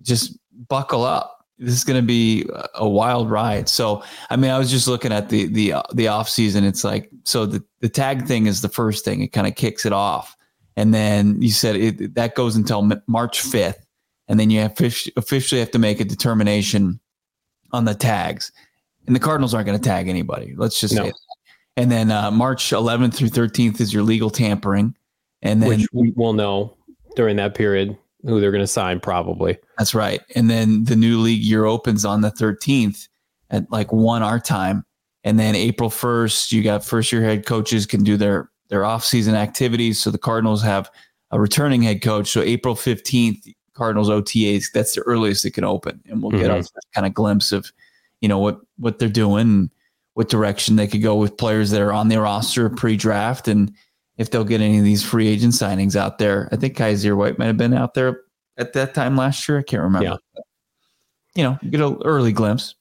just 0.03 0.39
buckle 0.69 1.05
up. 1.05 1.45
This 1.59 1.75
is 1.75 1.85
going 1.85 2.01
to 2.01 2.07
be 2.07 2.47
a 2.75 2.89
wild 2.89 3.31
ride. 3.31 3.69
So 3.69 4.03
I 4.29 4.37
mean, 4.37 4.51
I 4.51 4.59
was 4.59 4.71
just 4.71 4.89
looking 4.89 5.13
at 5.13 5.31
the 5.31 5.47
the 5.47 5.75
the 5.95 6.09
off 6.09 6.29
season. 6.29 6.65
It's 6.65 6.85
like 6.85 7.11
so 7.25 7.47
the 7.47 7.65
the 7.81 7.89
tag 7.89 8.27
thing 8.27 8.47
is 8.47 8.61
the 8.61 8.69
first 8.69 9.05
thing. 9.05 9.23
It 9.23 9.29
kind 9.29 9.47
of 9.47 9.55
kicks 9.55 9.87
it 9.87 9.93
off 9.93 10.37
and 10.77 10.93
then 10.93 11.41
you 11.41 11.51
said 11.51 11.77
it, 11.77 12.15
that 12.15 12.35
goes 12.35 12.55
until 12.55 12.83
March 13.07 13.43
5th. 13.43 13.81
And 14.29 14.39
then 14.39 14.51
you 14.51 14.61
have 14.61 14.73
officially 15.17 15.61
have 15.61 15.71
to 15.71 15.79
make 15.79 16.01
a 16.01 16.05
determination 16.05 17.01
on 17.73 17.85
the 17.85 17.95
tags. 17.95 18.53
And 19.07 19.15
the 19.15 19.21
Cardinals 19.21 19.55
aren't 19.55 19.67
going 19.67 19.79
to 19.79 19.89
tag 19.89 20.09
anybody. 20.09 20.55
Let's 20.57 20.81
just 20.81 20.95
no. 20.95 21.05
say 21.05 21.09
that. 21.11 21.19
And 21.77 21.93
then 21.93 22.11
uh, 22.11 22.31
March 22.31 22.71
11th 22.71 23.15
through 23.15 23.29
13th 23.29 23.81
is 23.81 23.95
your 23.95 24.03
legal 24.03 24.31
tampering. 24.31 24.97
And 25.43 25.63
then 25.63 25.69
Which 25.69 25.87
we 25.93 26.11
will 26.17 26.33
know 26.33 26.77
during 27.15 27.37
that 27.37 27.55
period 27.55 27.97
who 28.27 28.41
they're 28.41 28.51
going 28.51 28.63
to 28.63 28.67
sign, 28.67 29.01
probably. 29.01 29.59
That's 29.79 29.95
right. 29.95 30.21
And 30.35 30.51
then 30.51 30.85
the 30.85 30.97
new 30.97 31.19
league 31.19 31.43
year 31.43 31.65
opens 31.65 32.05
on 32.05 32.21
the 32.21 32.31
13th 32.31 33.09
at 33.51 33.71
like 33.71 33.93
one 33.93 34.23
our 34.23 34.41
time. 34.41 34.85
And 35.25 35.39
then 35.39 35.55
April 35.55 35.91
1st, 35.91 36.53
you 36.53 36.63
got 36.63 36.85
first 36.85 37.13
year 37.13 37.23
head 37.23 37.47
coaches 37.47 37.87
can 37.87 38.05
do 38.05 38.17
their 38.17 38.51
their 38.69 38.85
off-season 38.85 39.37
activities. 39.37 40.01
So 40.01 40.11
the 40.11 40.19
Cardinals 40.19 40.63
have 40.63 40.91
a 41.31 41.41
returning 41.41 41.83
head 41.83 42.03
coach. 42.03 42.31
So 42.31 42.43
April 42.43 42.75
15th, 42.75 43.53
Cardinals 43.75 44.09
OTAs, 44.09 44.73
that's 44.73 44.95
the 44.95 45.03
earliest 45.03 45.45
it 45.45 45.53
can 45.53 45.63
open. 45.63 46.01
And 46.07 46.21
we'll 46.21 46.33
mm-hmm. 46.33 46.43
get 46.43 46.51
a 46.51 46.69
kind 46.95 47.07
of 47.07 47.15
glimpse 47.15 47.53
of, 47.53 47.71
you 48.21 48.29
know, 48.29 48.39
what 48.39 48.61
what 48.77 48.99
they're 48.99 49.09
doing, 49.09 49.71
what 50.15 50.29
direction 50.29 50.77
they 50.77 50.89
could 50.89 51.03
go 51.03 51.15
with 51.15 51.37
players 51.37 51.71
that 51.71 51.81
are 51.81 51.93
on 51.93 52.09
their 52.09 52.23
roster 52.23 52.69
pre-draft 52.69 53.47
and 53.47 53.73
if 54.19 54.31
they'll 54.31 54.45
get 54.45 54.61
any 54.61 54.79
of 54.79 54.85
these 54.85 55.03
free 55.03 55.29
agent 55.29 55.53
signings 55.53 55.97
out 55.97 56.19
there. 56.19 56.49
I 56.53 56.57
think 56.57 56.77
Kyzir 56.77 57.17
White 57.17 57.39
might 57.39 57.47
have 57.47 57.57
been 57.57 57.75
out 57.75 57.95
there 57.95 58.23
at 58.57 58.73
that 58.73 58.95
time 58.95 59.17
last 59.17 59.49
year. 59.49 59.59
I 59.59 59.63
can't 59.63 59.83
remember. 59.83 60.19
Yeah. 60.35 60.43
You 61.35 61.43
know, 61.43 61.59
get 61.71 61.81
an 61.81 62.01
early 62.05 62.33
glimpse. 62.33 62.75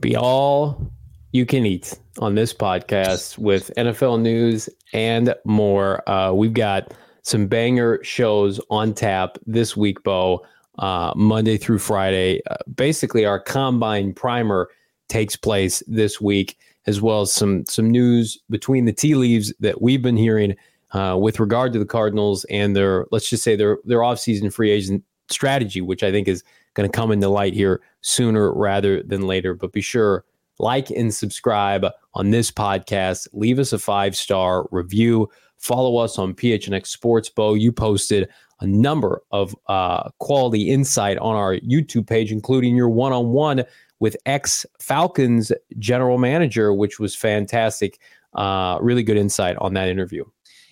Be 0.00 0.16
all 0.16 0.90
you 1.32 1.46
can 1.46 1.64
eat 1.64 1.98
on 2.18 2.34
this 2.34 2.52
podcast 2.52 3.38
with 3.38 3.70
NFL 3.76 4.20
news 4.20 4.68
and 4.92 5.34
more. 5.44 6.08
Uh, 6.08 6.32
we've 6.32 6.52
got 6.52 6.92
some 7.22 7.46
banger 7.46 8.02
shows 8.02 8.60
on 8.70 8.94
tap 8.94 9.38
this 9.46 9.76
week, 9.76 10.02
Bo, 10.02 10.44
uh, 10.78 11.12
Monday 11.14 11.56
through 11.56 11.78
Friday. 11.78 12.40
Uh, 12.50 12.56
basically, 12.74 13.24
our 13.24 13.38
combine 13.38 14.12
primer 14.12 14.68
takes 15.08 15.36
place 15.36 15.82
this 15.86 16.20
week, 16.20 16.58
as 16.88 17.02
well 17.02 17.20
as 17.20 17.32
some 17.32 17.66
some 17.66 17.90
news 17.90 18.38
between 18.48 18.86
the 18.86 18.92
tea 18.92 19.14
leaves 19.14 19.52
that 19.60 19.82
we've 19.82 20.00
been 20.00 20.16
hearing 20.16 20.56
uh, 20.92 21.16
with 21.20 21.38
regard 21.38 21.70
to 21.74 21.78
the 21.78 21.84
Cardinals 21.84 22.44
and 22.44 22.74
their 22.74 23.06
let's 23.12 23.28
just 23.28 23.44
say 23.44 23.54
their 23.54 23.78
their 23.84 23.98
offseason 23.98 24.52
free 24.52 24.70
agent 24.70 25.04
strategy, 25.28 25.82
which 25.82 26.02
I 26.02 26.10
think 26.10 26.26
is 26.26 26.42
going 26.72 26.90
to 26.90 26.96
come 26.96 27.12
into 27.12 27.28
light 27.28 27.52
here 27.52 27.82
sooner 28.00 28.54
rather 28.54 29.02
than 29.02 29.26
later. 29.26 29.52
But 29.52 29.72
be 29.72 29.82
sure 29.82 30.24
like 30.58 30.90
and 30.90 31.14
subscribe 31.14 31.86
on 32.14 32.30
this 32.30 32.50
podcast. 32.50 33.28
Leave 33.34 33.58
us 33.58 33.74
a 33.74 33.78
five 33.78 34.16
star 34.16 34.66
review. 34.70 35.28
Follow 35.58 35.98
us 35.98 36.18
on 36.18 36.34
PHNX 36.34 36.86
Sports. 36.86 37.28
Bo, 37.28 37.52
you 37.52 37.70
posted 37.70 38.30
a 38.60 38.66
number 38.66 39.22
of 39.30 39.54
uh, 39.66 40.08
quality 40.20 40.70
insight 40.70 41.18
on 41.18 41.36
our 41.36 41.56
YouTube 41.56 42.06
page, 42.08 42.32
including 42.32 42.74
your 42.74 42.88
one 42.88 43.12
on 43.12 43.28
one 43.28 43.64
with 44.00 44.16
ex 44.26 44.64
Falcons 44.80 45.52
general 45.78 46.18
manager, 46.18 46.72
which 46.72 46.98
was 46.98 47.14
fantastic. 47.14 47.98
Uh, 48.34 48.78
really 48.80 49.02
good 49.02 49.16
insight 49.16 49.56
on 49.58 49.74
that 49.74 49.88
interview. 49.88 50.24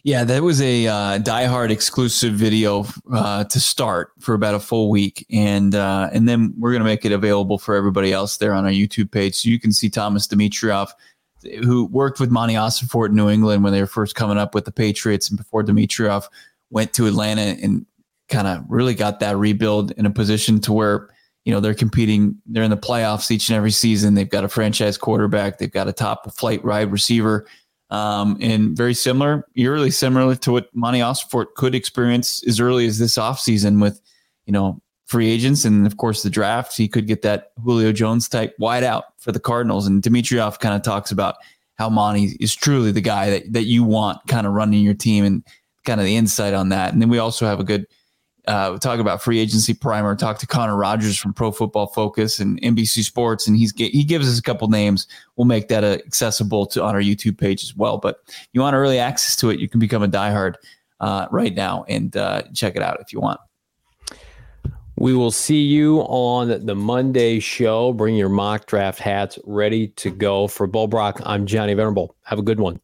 Yeah, 0.05 0.23
that 0.23 0.45
was 0.45 0.63
a 0.63 0.87
uh, 0.87 1.19
diehard 1.19 1.71
exclusive 1.71 2.35
video 2.35 2.87
uh, 3.13 3.43
to 3.43 3.59
start 3.59 4.13
for 4.21 4.35
about 4.35 4.55
a 4.55 4.61
full 4.61 4.89
week, 4.89 5.27
and 5.33 5.75
uh, 5.75 6.11
and 6.13 6.29
then 6.29 6.55
we're 6.57 6.73
gonna 6.73 6.85
make 6.85 7.05
it 7.05 7.11
available 7.11 7.59
for 7.59 7.75
everybody 7.75 8.13
else 8.13 8.37
there 8.37 8.55
on 8.55 8.65
our 8.65 8.71
YouTube 8.71 9.11
page, 9.11 9.35
so 9.35 9.49
you 9.49 9.59
can 9.59 9.73
see 9.73 9.91
Thomas 9.91 10.29
Dimitroff, 10.29 10.91
who 11.65 11.87
worked 11.87 12.21
with 12.21 12.31
Monti 12.31 12.55
Ossenfort 12.55 13.09
in 13.09 13.17
New 13.17 13.29
England 13.29 13.65
when 13.65 13.73
they 13.73 13.81
were 13.81 13.89
first 13.89 14.15
coming 14.15 14.39
up 14.39 14.55
with 14.55 14.65
the 14.65 14.71
Patriots, 14.71 15.29
and 15.29 15.37
before 15.37 15.65
Dimitroff 15.65 16.29
went 16.71 16.93
to 16.93 17.09
Atlanta 17.09 17.57
and 17.61 17.85
kind 18.29 18.47
of 18.47 18.65
really 18.69 18.95
got 18.95 19.19
that 19.19 19.37
rebuild 19.37 19.91
in 19.93 20.07
a 20.07 20.11
position 20.11 20.61
to 20.61 20.73
where 20.73 21.09
you 21.47 21.53
know 21.53 21.61
they're 21.61 21.75
competing. 21.75 22.37
They're 22.45 22.65
in 22.65 22.71
the 22.71 22.77
playoffs 22.77 23.31
each 23.31 23.49
and 23.49 23.57
every 23.57 23.71
season. 23.71 24.15
They've 24.15 24.29
got 24.29 24.43
a 24.43 24.49
franchise 24.49 24.99
quarterback. 24.99 25.59
They've 25.59 25.71
got 25.71 25.89
a 25.89 25.93
top 25.93 26.31
flight 26.37 26.65
wide 26.65 26.91
receiver. 26.91 27.47
Um, 27.89 28.37
and 28.41 28.77
very 28.77 28.95
similar, 28.95 29.47
eerily 29.55 29.93
similar 29.93 30.35
to 30.35 30.51
what 30.51 30.75
Monti 30.75 30.99
Ossenfort 30.99 31.55
could 31.55 31.73
experience 31.73 32.45
as 32.49 32.59
early 32.59 32.85
as 32.87 32.99
this 32.99 33.17
offseason 33.17 33.81
with, 33.81 34.01
you 34.47 34.53
know, 34.53 34.83
free 35.05 35.31
agents 35.31 35.65
and 35.65 35.87
of 35.87 35.97
course 35.99 36.25
the 36.25 36.31
draft. 36.31 36.77
He 36.77 36.89
could 36.89 37.07
get 37.07 37.23
that 37.23 37.53
Julio 37.63 37.93
Jones 37.93 38.29
type 38.29 38.57
wide 38.59 38.83
out 38.83 39.05
for 39.19 39.31
the 39.31 39.39
Cardinals. 39.39 39.87
And 39.87 40.03
Dimitroff 40.03 40.59
kind 40.59 40.75
of 40.75 40.83
talks 40.83 41.13
about 41.13 41.37
how 41.77 41.89
Monti 41.89 42.37
is 42.41 42.57
truly 42.57 42.91
the 42.91 43.01
guy 43.01 43.31
that, 43.31 43.53
that 43.53 43.67
you 43.67 43.85
want 43.85 44.19
kind 44.27 44.49
of 44.49 44.53
running 44.53 44.83
your 44.83 44.95
team 44.95 45.25
and 45.25 45.45
kind 45.85 46.01
of 46.01 46.07
the 46.07 46.17
insight 46.17 46.55
on 46.55 46.71
that. 46.71 46.93
And 46.93 47.01
then 47.01 47.09
we 47.09 47.19
also 47.19 47.47
have 47.47 47.61
a 47.61 47.65
good 47.65 47.87
uh, 48.47 48.79
talk 48.79 49.01
about 49.01 49.23
free 49.23 49.39
agency 49.39 49.75
primer. 49.75 50.15
Talk 50.15 50.39
to 50.39 50.47
Connor 50.47 50.77
Rogers 50.77 51.19
from 51.19 51.33
Pro 51.33 51.51
Football 51.51 51.89
Focus 51.89 52.39
and 52.39 52.61
NBC 52.63 53.03
Sports, 53.03 53.47
and 53.47 53.57
he's 53.57 53.73
he 53.77 54.05
gives 54.05 54.29
us 54.29 54.39
a 54.39 54.43
couple 54.43 54.69
names. 54.69 55.07
We'll 55.37 55.47
make 55.47 55.69
that 55.69 55.85
uh, 55.85 55.99
accessible 56.07 56.67
to 56.67 56.83
on 56.83 56.95
our 56.95 57.01
YouTube 57.01 57.39
page 57.39 57.63
as 57.65 57.77
well. 57.77 57.99
But 57.99 58.21
if 58.29 58.49
you 58.53 58.61
want 58.61 58.75
early 58.75 58.99
access 58.99 59.37
to 59.37 59.51
it, 59.51 59.59
you 59.59 59.69
can 59.69 59.81
become 59.81 60.03
a 60.03 60.09
diehard 60.09 60.55
uh, 61.01 61.27
right 61.31 61.55
now 61.55 61.85
and 61.89 62.17
uh, 62.17 62.43
check 62.55 62.77
it 62.77 62.83
out 62.83 63.01
if 63.01 63.13
you 63.13 63.21
want. 63.21 63.41
We 64.99 65.13
will 65.13 65.31
see 65.31 65.61
you 65.61 66.01
on 66.03 66.65
the 66.65 66.75
Monday 66.75 67.39
show. 67.39 67.93
Bring 67.93 68.17
your 68.17 68.31
mock 68.31 68.65
draft 68.67 68.99
hats 68.99 69.39
ready 69.45 69.89
to 69.89 70.11
go. 70.11 70.49
For 70.49 70.67
Bo 70.67 70.87
Brack, 70.87 71.17
I'm 71.27 71.45
Johnny 71.45 71.75
Venerable. 71.75 72.17
Have 72.23 72.39
a 72.39 72.43
good 72.43 72.61
one. 72.61 72.81